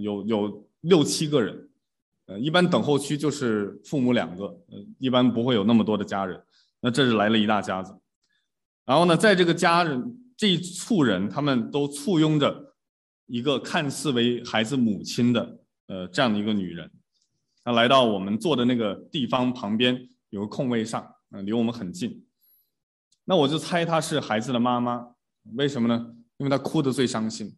[0.00, 0.68] 有有。
[0.82, 1.70] 六七个人，
[2.26, 6.44] 呃，一般等候区就是父母两个，呃，一般不会有那么多的家人。
[6.80, 7.96] 那这是来了一大家子，
[8.84, 12.74] 然后呢，在这个家人这一簇人，他们都簇拥着
[13.26, 16.90] 一个看似为孩子母亲的，呃，这样的一个女人。
[17.62, 22.26] 她来到我们坐的那个地方旁边有个空位上，呃，离我们很近。
[23.24, 25.14] 那我就猜她是孩子的妈妈，
[25.54, 26.16] 为什么呢？
[26.38, 27.56] 因为她哭得最伤心。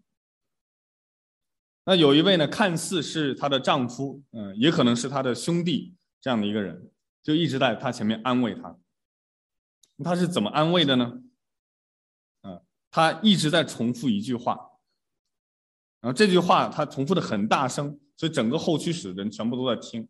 [1.87, 6.91] 那有一位呢，看似是她的丈夫，嗯，也可能是她的兄弟，这样的一个人，
[7.23, 8.77] 就一直在她前面安慰她。
[10.05, 11.23] 他是怎么安慰的呢？
[12.95, 14.55] 他一直在重复一句话，
[16.01, 20.09] 然后这句话他重复的很大声，所以整个候区室的人全部都在听。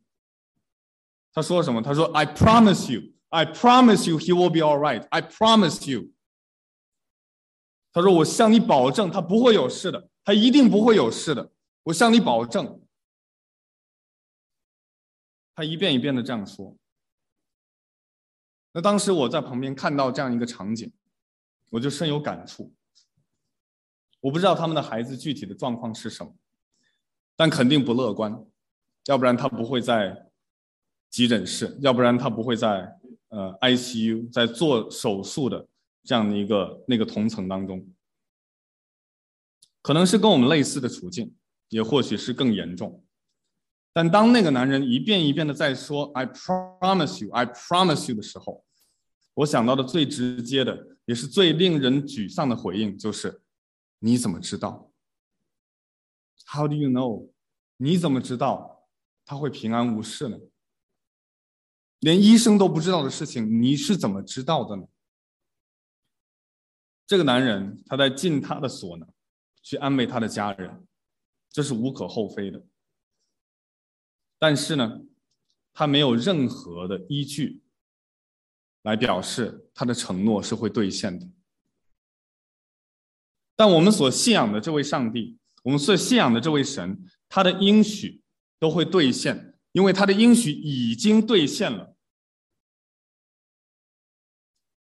[1.33, 1.81] 他说什么？
[1.81, 5.09] 他说：“I promise you, I promise you, he will be all right.
[5.09, 6.11] I promise you。”
[7.91, 11.53] 他说：“我向你保证，他不会有事的，他一定不会有事的。”
[11.85, 12.83] 我向你保证，
[15.55, 16.77] 他一遍一遍的这样说。
[18.73, 20.93] 那当时我在旁边看到这样一个场景，
[21.75, 22.73] 我就深有感触。
[24.21, 26.35] 我不知道他们的孩子具体的状况是什么，
[27.37, 28.45] 但肯定不乐观，
[29.07, 30.31] 要不然他不会在
[31.11, 32.97] 急诊室，要不然他不会在
[33.29, 35.67] 呃 ICU，在做手术的
[36.05, 37.87] 这样的一个那个同层当中，
[39.83, 41.35] 可能是跟我们类似的处境。
[41.71, 43.03] 也或许是更严重，
[43.93, 48.65] 但当那个男人一遍一遍的在说 “I promise you, I promise you” 的时候，
[49.35, 53.43] 我想到的最直接的，也是最令人沮丧的回应就是
[54.01, 54.93] ：“你怎么知道
[56.47, 57.31] ？”How do you know？
[57.77, 58.89] 你怎么知道
[59.25, 60.39] 他会平安无事呢？
[61.99, 64.87] 连医生都不知道的事情，你是怎么知道的呢？
[67.07, 69.09] 这个男人他在尽他的所能
[69.63, 70.87] 去安慰他的家人。
[71.51, 72.67] 这是无可厚非的，
[74.39, 75.03] 但是呢，
[75.73, 77.64] 他没有任何的依据
[78.85, 81.29] 来表示他的承诺是会兑现的。
[83.57, 88.23] 但我们所信仰的这位上帝，我们所信仰的这位神，他的应许
[88.59, 91.95] 都会兑现，因为他的应许已经兑现了。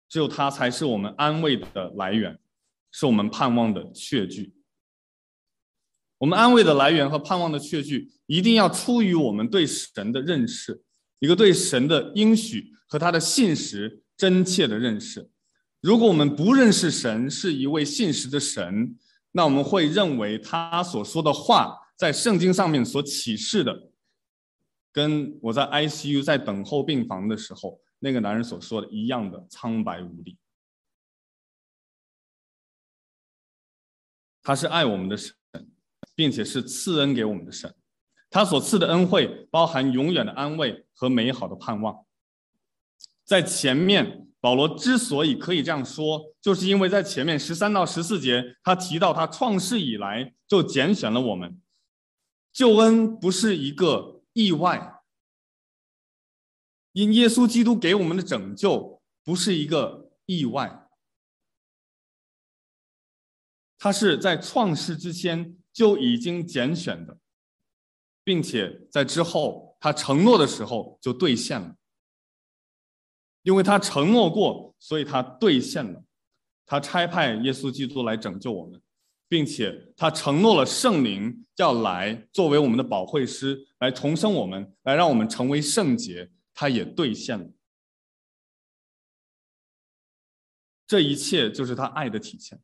[0.09, 2.39] 只有他才是我们安慰的来源，
[2.91, 4.53] 是我们盼望的确据。
[6.19, 10.83] 我们安慰的来源和盼望的确据，一定要出于我们对神的认识，
[11.19, 15.29] 一个对神的应许和他的信实真切的认识。
[15.81, 18.97] 如果我们不认识神是一位信实的神，
[19.31, 23.91] 那我们会认为他所说的话，在圣经上面所启示的，
[24.91, 30.37] 跟我在 ICU 在等候病房的时候，那个男人所说的一样的苍白无力。
[34.41, 35.35] 他是爱我们的神，
[36.15, 37.71] 并且是赐恩给我们的神。
[38.29, 42.06] 他所赐的恩惠包含永远的安慰和美好的盼望。
[43.27, 44.23] 在前面。
[44.39, 51.59] 保罗之所以可以这样说，就是因为在前面十三到十四节，他提到他创世以来就拣选了我们，
[52.53, 55.01] 救恩不是一个意外，
[56.93, 60.87] 因耶稣基督给我们的拯救不是一个意外，
[63.79, 67.17] 他是在创世之前就已经拣选的，
[68.23, 71.75] 并且在之后他承诺的时候就兑现了。
[73.47, 76.03] 因为他承诺过，所以他兑现了。
[76.65, 78.81] 他差派耶稣基督来拯救我们，
[79.29, 86.29] 并且他承诺了圣灵要来作为我们的保惠师，来重生我们，来让我们成为圣洁。
[86.53, 87.49] 他也兑现了。
[90.85, 92.59] 这一切就是他爱的体现。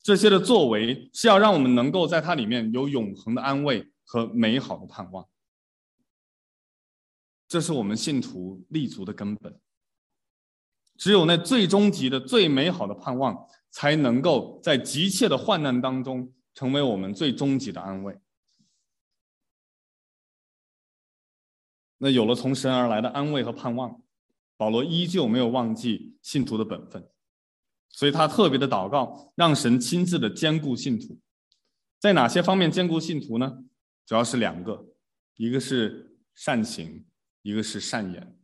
[0.00, 5.28] 这些的作为是要让我们能够在他里面有永恒的安慰和美好的盼望。
[7.48, 9.60] 这是我们信徒立足的根本。
[10.96, 18.18] 只有那最终极的、最美好的盼望，才能够在急切的患难当中，成为我们最终极的安慰。
[21.98, 24.02] 那有了从神而来的安慰和盼望，
[24.56, 27.08] 保罗依旧没有忘记信徒的本分，
[27.90, 31.18] 所以他特别的祷告，让神亲自的兼顾信徒。
[31.98, 33.64] 在哪些方面兼顾信徒呢？
[34.06, 34.86] 主要是两个，
[35.36, 37.04] 一个是善行。
[37.46, 38.36] 一个是善言，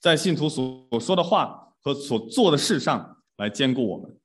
[0.00, 4.18] 在信徒所说的话和所做的事上来坚固我们。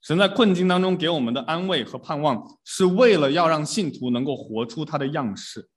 [0.00, 5.70] 神在困境当中给我们的安慰和盼望，是为了要让信徒能够活出他的样式。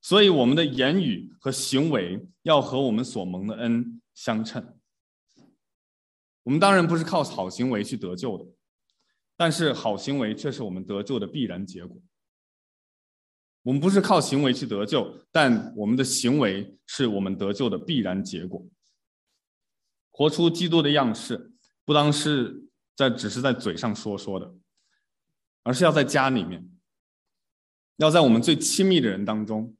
[0.00, 4.78] 所以我们的言语和行为要和我们所蒙的恩相称。
[6.44, 8.46] 我们当然不是靠好行为去得救的，
[9.36, 12.00] 但是好行为却是我们得救的必然结果。
[13.62, 18.66] 我们不是靠行为去得救，但我们的行为是我们得救的必然结果。
[20.10, 21.52] 活出基督的样式，
[21.84, 24.54] 不当是在只是在嘴上说说的，
[25.62, 26.68] 而是要在家里面，
[27.96, 29.76] 要在我们最亲密的人当中，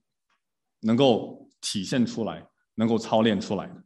[0.81, 3.85] 能够体现出来，能够操练出来的。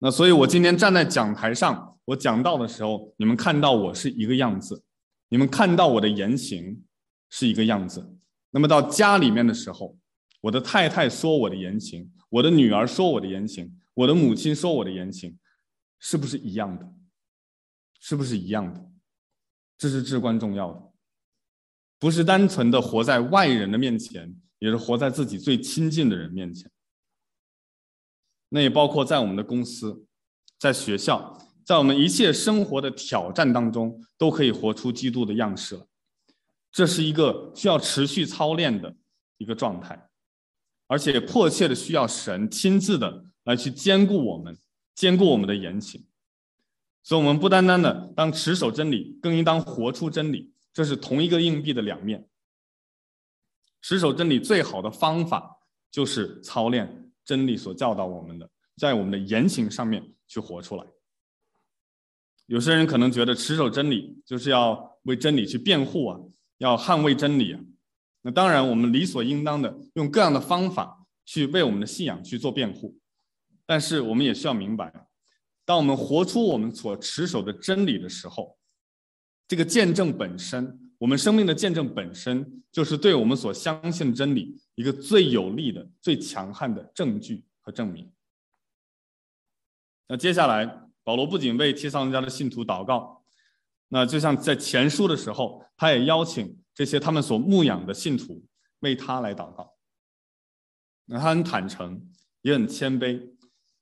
[0.00, 4.82] 那所以，我今天站在讲台上，我讲道的时候，你们看到我是一个样子，
[5.28, 6.84] 你们看到我的言行。
[7.30, 8.18] 是一个样子，
[8.50, 9.96] 那么到家里面的时候，
[10.42, 15.38] 我的太太说我的言行，我的女儿说我的言行，我的母亲说我的言行，
[15.98, 16.92] 是不是一样的？
[18.00, 18.90] 是不是一样的？
[19.78, 20.92] 这是至关重要的，
[21.98, 26.70] 不是单纯的活在外人的面前，也是活在自己最亲近的人面前。
[28.48, 30.04] 那也包括在我们的公司，
[30.58, 35.86] 在学校，在我们一切生活的挑战当中，都可以活出基督的样式了。
[36.72, 38.94] 这是一个需要持续操练的
[39.38, 40.08] 一个状态，
[40.86, 44.56] 而且迫切的需要神亲自的来去兼顾我们，
[44.94, 46.06] 兼顾我们的言行。
[47.02, 50.52] 所以，我们不单单的当持守真理，更应当活出真理。
[50.72, 52.28] 这是同一个硬币的两面。
[53.82, 55.58] 持守真理最好的方法
[55.90, 60.84] 就是操练真理所教导我们的，在我们的言行上面去活出来。
[62.46, 66.20] 有些人可能觉得持守真理就是要为真理去辩护啊。
[66.60, 67.60] 要捍卫真理啊，
[68.20, 72.98] 那当然，我们理所应当的用各样的方法去为我们的信仰去做辩护，
[73.64, 74.92] 但是我们也需要明白，
[75.64, 78.58] 当我们活出我们所持守的真理的时候，
[79.48, 88.12] 这个见证本身，我们生命的见证本身，就是对我们所相信的真理一个最有力的、最强悍的证据和证明。
[90.08, 90.66] 那接下来，
[91.02, 93.19] 保罗不仅为提撒罗尼迦的信徒祷告。
[93.92, 98.42] 那就像在前书的时候，他也邀请这些他们所牧养的信徒
[98.80, 99.74] 为他来祷告。
[101.06, 102.00] 那他很坦诚，
[102.42, 103.20] 也很谦卑，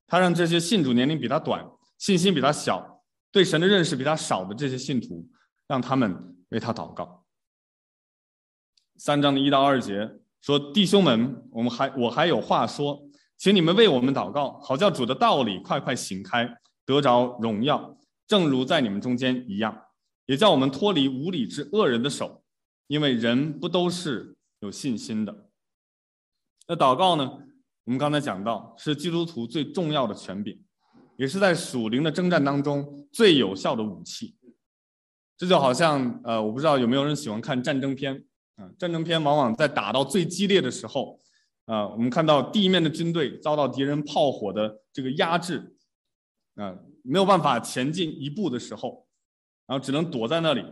[0.06, 1.62] 他让这些信主年龄比他短、
[1.98, 5.28] 信心比他小、对神的认识比他少的这些信徒，
[5.66, 7.26] 让他们为他祷告。
[8.96, 12.98] 三章的一到二节说：“弟兄们，我们还我还有话说，
[13.36, 16.48] 请你们为我们祷告，好叫主的道理快快行开，
[16.86, 19.78] 得着荣耀，正如在你们中间一样，
[20.28, 22.44] 也叫我们脱离无理之恶人的手，
[22.86, 25.48] 因为人不都是有信心的。”
[26.68, 27.38] 那祷告呢？
[27.84, 30.62] 我们刚才讲到，是基督徒最重要的权柄，
[31.16, 34.36] 也是在属灵的征战当中最有效的武器。
[35.38, 38.22] 这就好像，呃，我不知道有没有人喜欢看战争片
[38.56, 38.68] 啊？
[38.78, 41.18] 战争片往往在打到最激烈的时候，
[41.64, 45.74] 啊，我们看到地面的军队遭到敌人炮火的这个压制，
[46.56, 49.07] 啊，没有办法前进一步的时候，
[49.68, 50.64] 然后只能躲在那里，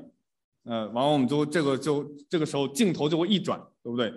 [0.64, 4.12] 呃，往往我们就这个就这个时候镜头就会一转，对不对？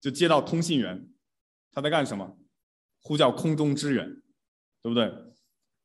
[0.00, 1.08] 就接到通信员，
[1.70, 2.36] 他在干什么？
[3.02, 4.08] 呼叫空中支援，
[4.82, 5.12] 对不对？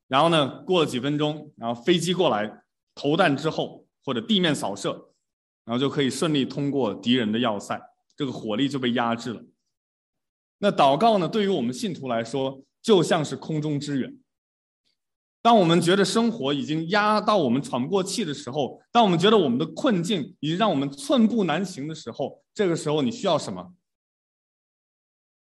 [0.07, 2.63] 然后呢，过了几分钟，然后飞机过来
[2.95, 3.85] 投弹之后。
[4.07, 5.13] 或者地面扫射，
[5.65, 7.77] 然后就可以顺利通过敌人的要塞，
[8.15, 9.43] 这个火力就被压制了。
[10.59, 11.27] 那祷告呢？
[11.27, 14.17] 对于我们信徒来说，就像是空中支援。
[15.47, 23.73] 当我们觉得生活已经压到我们喘不过气的时候，当我们觉得我们的困境已经让我们寸步难行的时候，这个时候你需要什么？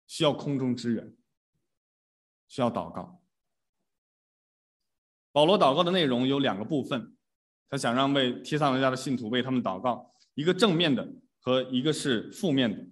[0.06, 1.12] 需要空中支援，
[2.48, 3.20] 需要祷告。
[5.32, 7.16] 保罗祷告的内容有两个部分。
[7.68, 11.12] 他想让为帖撒罗尼迦的信徒为他们祷告，一个正面的
[11.42, 12.86] 和一个是负面的。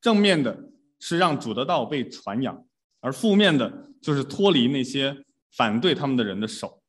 [0.00, 0.58] 正面的
[0.98, 2.66] 是让主的道被传扬，
[3.00, 5.14] 而负面的就是脱离那些
[5.52, 6.82] 反对他们的人的手。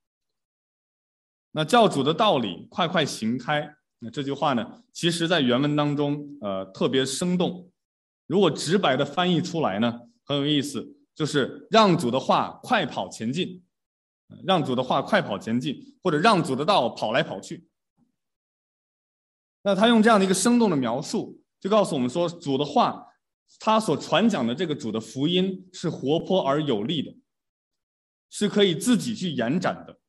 [1.52, 7.72] 那教主的道理快快行开，那这句话呢，其实在原文当中，呃，特别生动。
[8.28, 13.64] 如果直白的翻译出来呢，很有意思，就是让主的话快跑前进。
[14.46, 17.68] 让主的话快跑前进，或者让主的道跑来跑去。
[19.64, 23.08] 那他用这样的一个生动的描述，就告诉我们说，主的话，
[23.60, 27.12] 他所传讲的这个主的福音是活泼而有力的，
[28.30, 30.00] 是可以自己去延展的。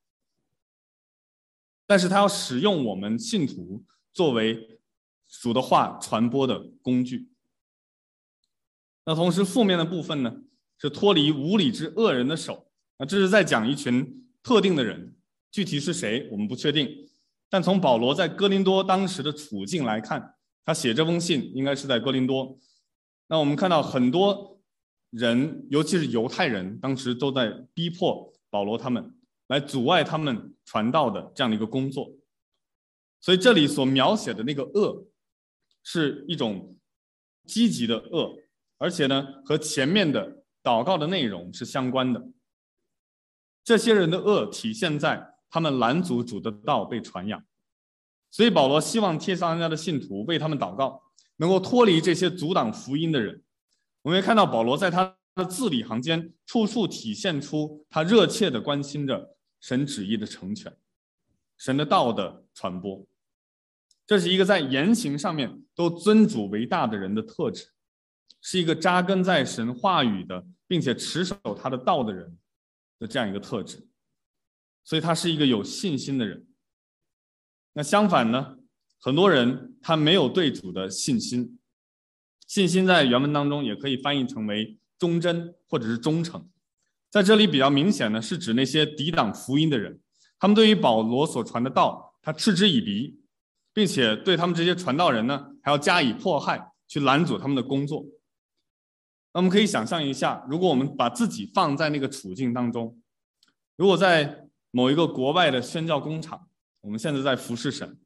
[1.87, 4.81] 但是他要使用我们信徒作为
[5.29, 7.31] 主的话传播的工具。
[9.05, 10.43] 那同时负面的部分呢，
[10.79, 12.71] 是脱离无理之恶人的手。
[12.99, 15.17] 那这是在讲一群特定的人，
[15.51, 17.09] 具体是谁我们不确定。
[17.49, 22.57] 但从保罗在哥林多当时的处境来看，他写这封信应该是在哥林多。
[23.27, 24.60] 那我们看到很多
[25.11, 29.15] 人，尤其是犹太人，当时都在逼迫保罗他们，
[29.49, 32.13] 来阻碍他们传道的这样的一个工作。
[33.21, 35.05] 所以这里所描写的那个恶，
[35.83, 36.77] 是一种
[37.45, 38.35] 积极的恶，
[38.79, 42.29] 而且呢，和前面的祷告的内容是相关的。
[43.63, 47.45] 这些人的恶体现在他们拦阻主的道被传扬，
[48.31, 51.03] 所以保罗希望帖撒罗尼迦的信徒为他们祷告，
[51.37, 53.43] 能够脱离这些阻挡福音的人。
[54.11, 60.77] 我们也看到保罗在他的字里行间处处体现出他热切的关心着神旨意的成全，
[61.57, 63.07] 神的道的传播。
[64.09, 67.69] 这是一个在言行上面都尊主为大的人的特质，
[68.43, 72.37] 是一个扎根在神话语的，并且持守他的道的人。
[72.99, 73.87] 的这样一个特质，
[74.83, 76.49] 所以他是一个有信心的人。
[77.75, 78.59] 那相反呢，
[78.99, 81.60] 很多人他没有对主的信心。
[82.51, 86.51] 信心在原文当中也可以翻译成为忠贞或者是忠诚。
[87.09, 90.01] 在这里比较明显的是指那些抵挡福音的人，
[90.37, 93.21] 他们对于保罗所传的道，他嗤之以鼻，
[93.73, 98.05] 并且对他们这些传道人呢，还要加以迫害，去拦阻他们的工作。
[99.33, 103.01] 那我们可以想象一下，如果我们把自己放在那个处境当中，
[103.77, 106.49] 如果在某一个国外的宣教工厂，
[106.81, 107.97] 我们现在在服侍神，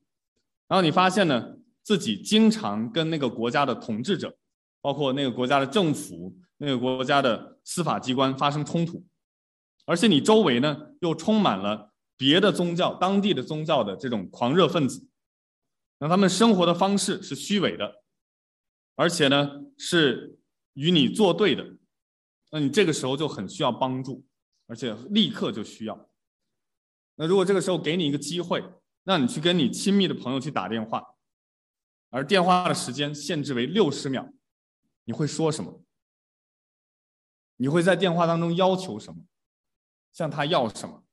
[0.69, 4.37] 然后你发现呢，自己经常跟那个国家的统治者，
[4.81, 9.05] 包括那个国家的政府、那个国家的司法机关发生冲突，
[9.87, 15.07] 而且你周围呢又充满了别的宗教、当地的宗教的这种狂热分子，
[15.99, 18.03] 那他们生活的方式是虚伪的，
[18.97, 20.39] 而且呢是。
[20.77, 21.65] 与你作对的，
[22.51, 24.27] 那你这个时候就很需要帮助，
[24.67, 26.11] 而且立刻就需要。
[27.15, 28.61] 那如果这个时候给你一个机会，
[29.05, 31.14] 让你去跟你亲密的朋友去打电话，
[32.15, 34.33] 而电话的时间限制为六十秒，
[35.03, 35.83] 你会说什么？
[37.57, 39.25] 你会在电话当中要求什么？
[40.13, 41.05] 向他要什么？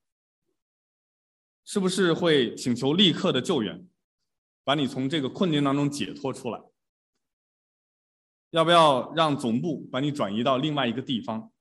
[1.66, 3.90] 是不是会请求立刻的救援，
[4.64, 6.62] 把你从这个困境当中解脱出来？
[8.52, 11.52] 要不要让总部把你转移到另外一个地方，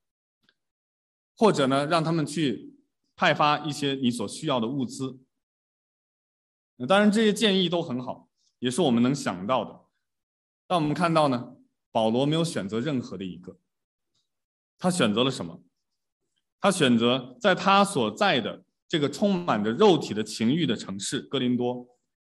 [1.35, 2.75] 或者呢，让他们去
[3.15, 5.19] 派发一些你所需要的物资？
[6.87, 8.29] 当然，这些建议都很好，
[8.61, 9.81] 也是我们能想到的。
[10.67, 11.57] 但我们看到呢，
[11.91, 13.59] 保罗没有选择任何的一个，
[14.77, 15.63] 他选择了什么？
[16.59, 21.87] 他选择在他所在的这个充满着肉体的情欲的城市哥林多，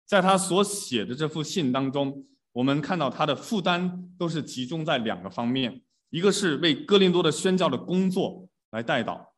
[0.06, 9.30] 在他所写的这封信当中，我们看到他的负担都是集中在两个方面，一个是为哥林多的宣教的工作来代祷，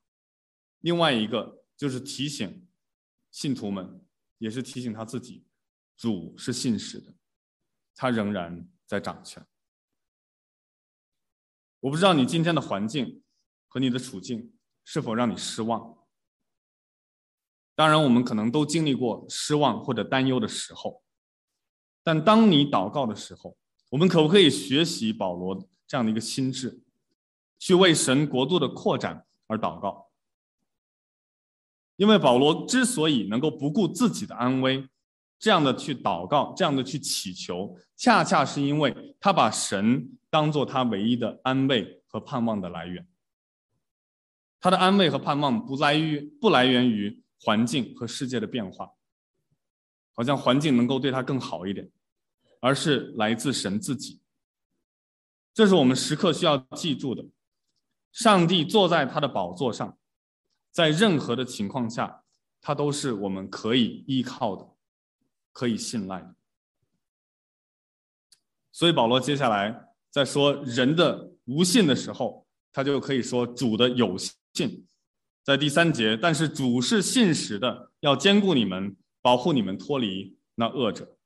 [0.81, 2.67] 另外一个就是提醒
[3.31, 4.05] 信徒们，
[4.39, 5.45] 也是提醒他自己，
[6.03, 7.15] 主是信实的，
[7.95, 9.47] 他仍然在掌权。
[11.79, 13.23] 我不知道你今天的环境
[13.69, 15.97] 和你的处境是否让你失望。
[17.77, 21.05] 当然，我们可能都经历过失望或者担忧的时候。
[22.03, 23.57] 但当你祷告的时候，
[23.91, 26.83] 我们可不可以学习保罗这样的一个心智，
[27.61, 30.11] 去为神国度的扩展而祷告？
[31.95, 34.89] 因为保罗之所以能够不顾自己的安危，
[35.43, 43.05] 这样的去祷告，这样的去祈求，恰恰是因为他把神当做他唯一的安慰和盼望的来源。
[44.61, 48.93] 他的安慰和盼望不来于不来源于环境和世界的变化，
[50.13, 51.91] 好像环境能够对他更好一点，
[52.61, 54.21] 而是来自神自己。
[55.53, 57.27] 这是我们时刻需要记住的。
[58.13, 59.99] 上帝坐在他的宝座上，
[60.71, 62.23] 在任何的情况下，
[62.61, 64.72] 他都是我们可以依靠的。
[65.53, 66.35] 可以信赖的，
[68.73, 74.87] 所以保罗接下来在说人的无信的时候，他就可以说主的有信。
[75.45, 81.17] 在第三节，但是主是信实的，要兼顾你们，保护你们脱离那恶者。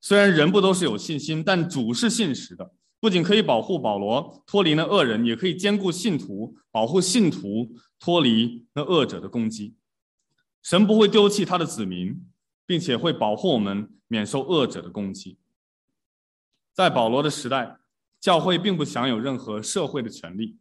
[0.00, 9.76] 虽然人不都是有信心，但主是信实的，不仅可以保护保罗脱离那恶人，也可以兼顾信徒，保护信徒脱离那恶者的攻击。
[10.62, 12.20] 神不会丢弃他的子民。
[12.66, 15.38] 并且会保护我们免受恶者的攻击。
[16.72, 17.78] 在保罗的时代，
[18.20, 20.58] 教会并不享有任何社会的权利，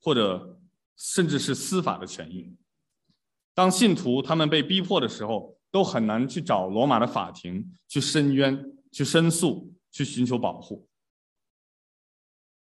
[0.00, 0.58] 或者
[0.96, 2.54] 甚至是司法的权益。
[3.54, 10.88] 当信徒他们被逼迫的时候，都很难去找罗马的法庭去申冤、去申诉、去寻求保护。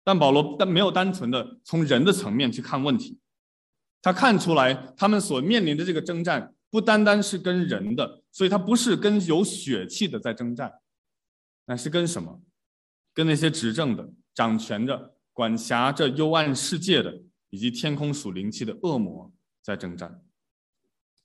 [0.04, 3.20] 但保罗但没有单纯的从人的层面去看问题，
[4.02, 6.54] 他看出来他们所面临的这个征战。
[6.70, 10.72] 不单单是跟人的，所以他不是跟有血气的在征战，
[11.66, 12.40] 那是跟什么？
[13.12, 19.34] 跟那些执政的、掌权的、管辖着幽暗世界的，以及天空属灵气的恶魔
[19.64, 20.24] 在征战。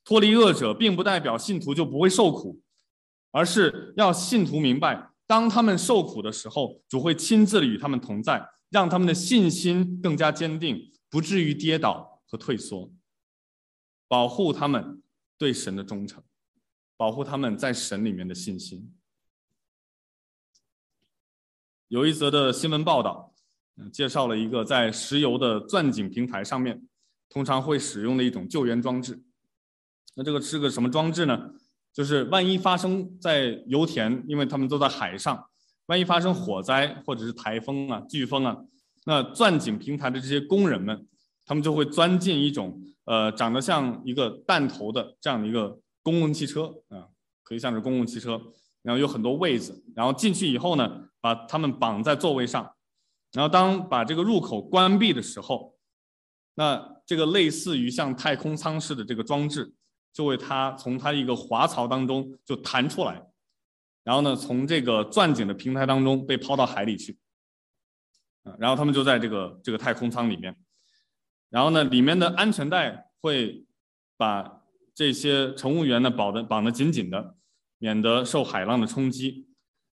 [0.03, 2.63] 脱离恶者，并不代表信徒就不会受苦，
[3.31, 12.91] 而是要信徒明白，当他们受苦的时候，主会亲自与他们同在，让他们的信心更加坚定，不至于跌倒和退缩，
[14.09, 15.03] 保护他们。
[15.39, 16.23] 对神的忠诚，
[16.97, 18.95] 保护他们在神里面的信心。
[21.89, 23.35] 有一则的新闻报道，
[23.93, 26.87] 介绍了一个在石油的钻井平台上面，
[27.29, 29.23] 通常会使用的一种救援装置。
[30.15, 31.55] 那这个是个什么装置呢？
[31.93, 35.49] 就是万一发生在油田，因为他们都在海上，
[35.87, 38.57] 万一发生火灾或者是台风啊、飓风啊，
[39.05, 41.07] 那钻井平台的这些工人们，
[41.45, 42.81] 他们就会钻进一种。
[43.05, 47.09] 呃，长得像一个弹头的这样的一个公共汽车啊，
[47.43, 48.41] 可以像是公共汽车，
[48.83, 52.75] 然后有很多位子，然后进去以后呢，把他们绑在座位上，
[53.33, 55.77] 然后当把这个入口关闭的时候，
[56.55, 59.73] 那这个类似于像太空舱似的这个装置，
[60.13, 63.23] 就为它从它一个滑槽当中就弹出来，
[64.03, 67.19] 然后呢，从这个钻井的平台当中被抛到海里去，
[68.43, 70.57] 啊，然后他们就在这个这个太空舱里面。
[71.49, 73.67] 然后呢，里面的安全带会
[74.17, 74.62] 把
[74.95, 77.37] 这些乘务员呢绑的绑得紧紧的，
[77.79, 79.49] 免得受海浪的冲击。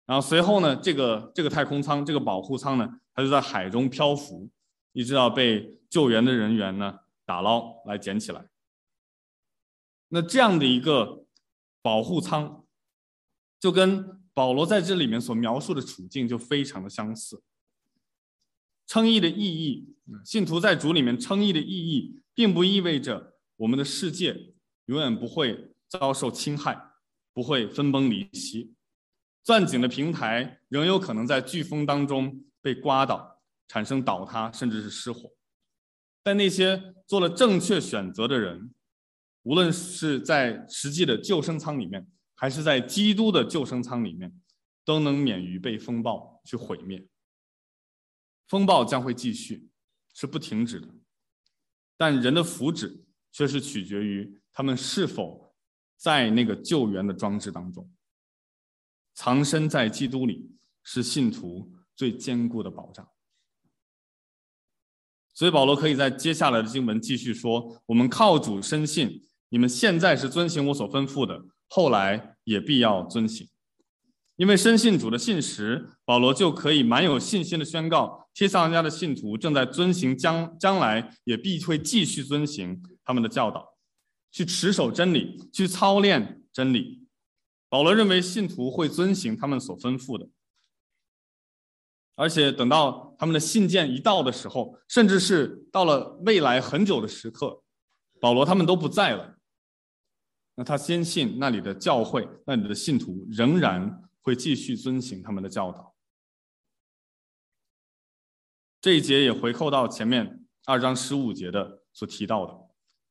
[0.06, 4.50] 然后随后呢，这个这个太空舱这个保护舱呢，它就在海中漂浮，
[4.92, 8.46] 一直到被救援的人员呢打捞来捡起来。
[10.08, 11.24] 那这样的一个
[11.80, 12.64] 保护舱，
[13.58, 17.42] 就跟保罗在这里面所描述的处境就非常的相似。
[18.86, 24.53] 称义的意义，信徒在主里面称义的意义，并不意味着我们的世界
[24.86, 26.92] 永远不会遭受侵害，
[27.32, 28.74] 不会分崩离析。
[29.42, 35.30] 钻井的平台仍有可能在飓风当中被刮倒，产生倒塌，甚至是失火。
[36.22, 38.74] 但那些做了正确选择的人，
[39.42, 44.32] 无论是在实际的救生舱里面，还是在基督的救生舱里面，
[44.84, 47.06] 都能免于被风暴去毁灭。
[48.48, 49.68] 风暴将会继续，
[50.14, 50.88] 是不停止的，
[51.98, 55.52] 但人的福祉却是取决于他们是否
[55.96, 57.90] 在那个救援的装置当中，
[59.12, 60.50] 藏身在基督里，
[60.82, 63.06] 是信徒最坚固的保障。
[65.34, 73.48] 所以保罗可以在接下来的经文继续说：“我们靠主深信，你们现在是遵行我所吩咐的，后来也必要遵行。
[74.36, 83.73] 因为深信主的信实，保罗就可以蛮有信心的宣告：帖撒罗尼的信徒正在遵行，将将来也必会继续遵行他们的教导，
[84.34, 87.06] 去持守真理，去操练真理。
[87.68, 90.28] 保罗认为信徒会遵行他们所吩咐的。”
[92.16, 97.62] 而且等到他们的信件一到的时候，甚至是到了未来很久的时刻，
[98.20, 99.38] 保罗他们都不在了。
[100.56, 105.94] 那他坚信那里的教会、那里的信徒仍然会继续遵行他们的教导。
[108.80, 112.63] 这一节也回扣到前面二章十五节的所提到的，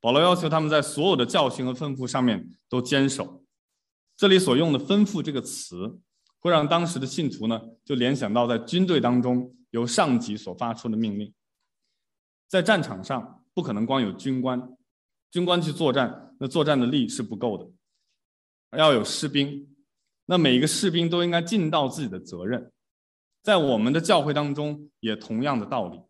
[0.03, 3.45] 保罗要求他们在所有的教训和吩咐上面都坚守。
[4.17, 6.01] 这里所用的“吩咐”这个词。
[6.43, 11.33] 会让当时的信徒呢，就联想到在军队当中由上级所发出的命令。
[12.49, 14.61] 在战场上不可能光有军官，
[15.31, 19.73] 军官去作战，那作战的力是不够的，要有士兵。
[20.25, 22.73] 那每一个士兵都应该尽到自己的责任。
[23.41, 26.01] 在我们的教会当中也同样的道理。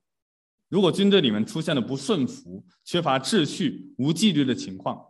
[0.73, 5.05] 如果军队里面出现了不顺服、缺乏秩序、无纪律的情况，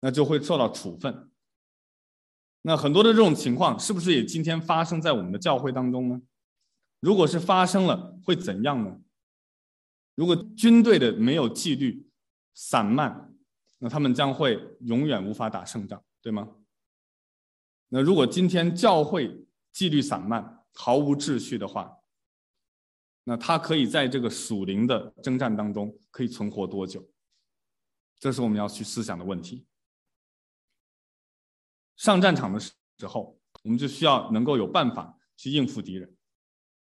[0.00, 1.30] 那就会受到处分。
[2.62, 6.22] 那很多的这种情况，是不是也今天发生在我们的教会当中呢？
[7.00, 8.98] 如果是发生了，会怎样呢？
[10.14, 12.08] 如果军队的没有纪律、
[12.54, 13.34] 散漫，
[13.76, 16.48] 那他们将会永远无法打胜仗，对吗？
[17.90, 21.95] 那如果今天教会纪律散漫、毫无秩序的话，
[23.28, 27.04] 那他可以在这个属灵的征战当中可以存活多久？
[28.20, 29.66] 这是我们要去思想的问题。
[31.96, 32.72] 上战场的时
[33.04, 36.16] 候，我们就需要能够有办法去应付敌人。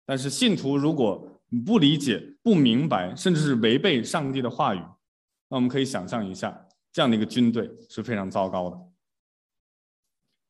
[0.05, 4.81] 但是信徒如果不理解、不明白，甚至是违背上帝的话语，
[5.49, 8.79] 那我们可以想象一下，这样的一个军队是非常糟糕的。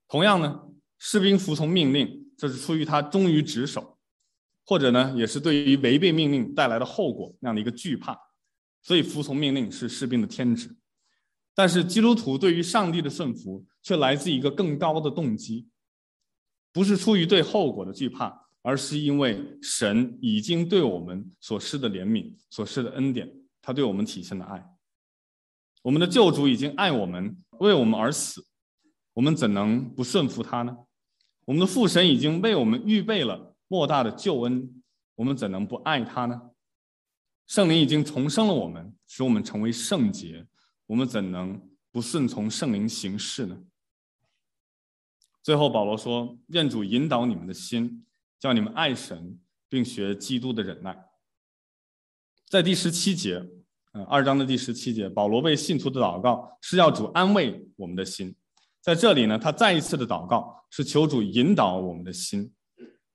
[0.09, 0.67] 同样呢，
[0.99, 3.94] 士兵服从命令，这是出于他忠于职守，
[4.65, 8.19] 或者呢，也是对于违背命令带来的后果那样的一个惧怕，
[8.83, 10.75] 所以服从命令是士兵的天职。
[11.55, 15.69] 但是基督徒对于上帝的顺服，却来自一个更高的动机，
[16.73, 23.31] 不是出于对后果的惧怕，而是因为神已经对我们所施的怜悯、所施的恩典，
[23.63, 24.67] 他对我们体现的爱。
[25.83, 28.45] 我们的救主已经爱我们，为我们而死，
[29.13, 30.75] 我们怎能不顺服他呢？
[31.45, 34.83] 我们的父神已经为我们预备了莫大的救恩，
[35.17, 36.41] 我们怎能不爱他呢？
[37.49, 40.47] 圣灵已经重生了我们，使我们成为圣洁。
[40.87, 41.61] 我们怎能
[41.91, 43.59] 不顺从圣灵行事呢？
[45.43, 48.07] 最后，保罗说：“愿主引导你们的心，
[48.39, 50.97] 叫你们爱神，并学基督的忍耐。”
[52.49, 53.45] 在第十七节，
[53.95, 58.37] 嗯，二章的第十七节，保罗为信徒的祷告是要主安慰我们的心。
[58.81, 62.54] 在这里呢，他再一次的祷告是求主引导我们的心，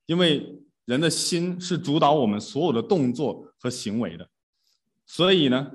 [0.09, 4.27] 因为人的心是主导我们所有的动作和行为的，
[5.05, 5.71] 所以呢。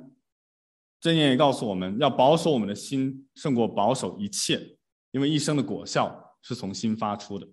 [1.00, 4.78] 箴言也告诉我们要保守我们的心，胜过保守一切，
[5.10, 7.46] 因为一生的果效是从心发出的。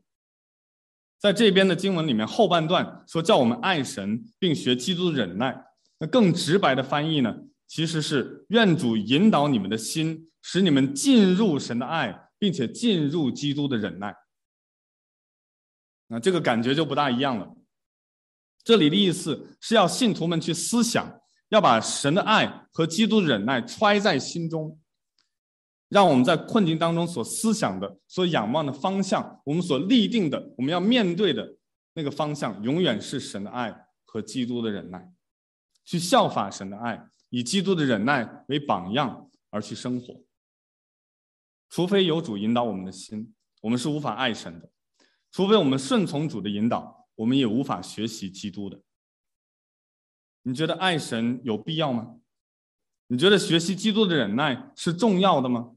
[1.19, 5.65] 在这边的经文里面后半段说叫我们爱神，并学基督的忍耐。
[5.99, 7.35] 那更直白的翻译呢，
[7.67, 14.15] 其实是愿主引导你们的心，使你们进入神的爱，并且进入基督的忍耐。
[16.11, 17.55] 那这个感觉就不大一样了。
[18.63, 21.17] 这里的意思是要信徒们去思想。
[21.51, 24.79] 要把神的爱和基督的忍耐揣在心中，
[25.89, 31.57] 让我们在困境当中所思想的、所仰望的方向，我们所立定的、我们要面对的
[31.93, 35.11] 那个方向，永远是神的爱和基督的忍耐，
[35.83, 40.23] 去效法神的爱，以基督的忍耐为榜样而去生活。
[41.69, 44.69] 除非有主引导我们的心，我们是无法爱神的；
[45.31, 48.81] 除非我们顺从主的引导，我们也无法学习基督的。
[50.43, 52.17] 你觉得爱神有必要吗？
[53.07, 55.71] 你觉得学习基督的忍耐是重要的吗？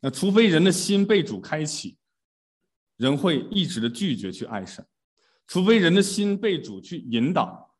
[0.00, 1.96] 那除非人的心被主开启，
[2.96, 4.84] 人会一直的拒绝去爱神；
[5.46, 7.74] 除非人的心被主去引导，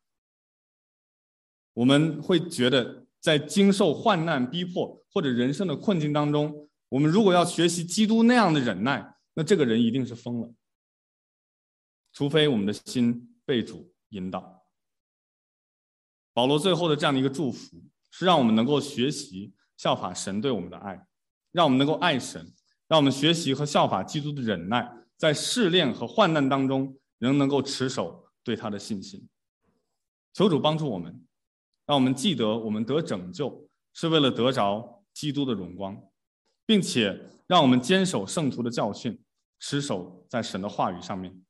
[1.73, 10.55] 我们会觉得在经受患难逼迫或者人生的困境当中，我们如果要学习基督那样的忍耐，那这个人一定是疯了。
[12.13, 14.65] 除非我们的心被主引导。
[16.33, 21.07] 保罗最后的这样的一个祝福，是让我们能够学习效法神对我们的爱，
[21.53, 22.53] 让我们能够爱神，
[22.89, 29.29] 让我们学习和效法基督的忍耐，在试炼和患难当中仍能够持守对他的信心。
[30.33, 31.27] 求主帮助我们，
[31.87, 36.01] 让我们记得我们得拯救是为了得着基督的荣光，
[36.65, 39.21] 并且让我们坚守圣徒的教训，
[39.59, 41.45] 持守在神的话语上面，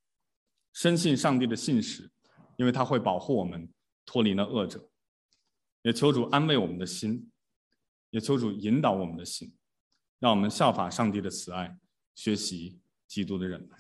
[0.73, 2.11] 深信上帝的信使，
[2.57, 3.69] 因为他会保护我们
[4.05, 4.89] 脱离那恶者。
[5.83, 7.31] 也求主安慰我们的心，
[8.11, 9.57] 也求主引导我们的心，
[10.19, 11.79] 让我们效法上帝的慈爱，
[12.15, 13.80] 学习基督的忍耐。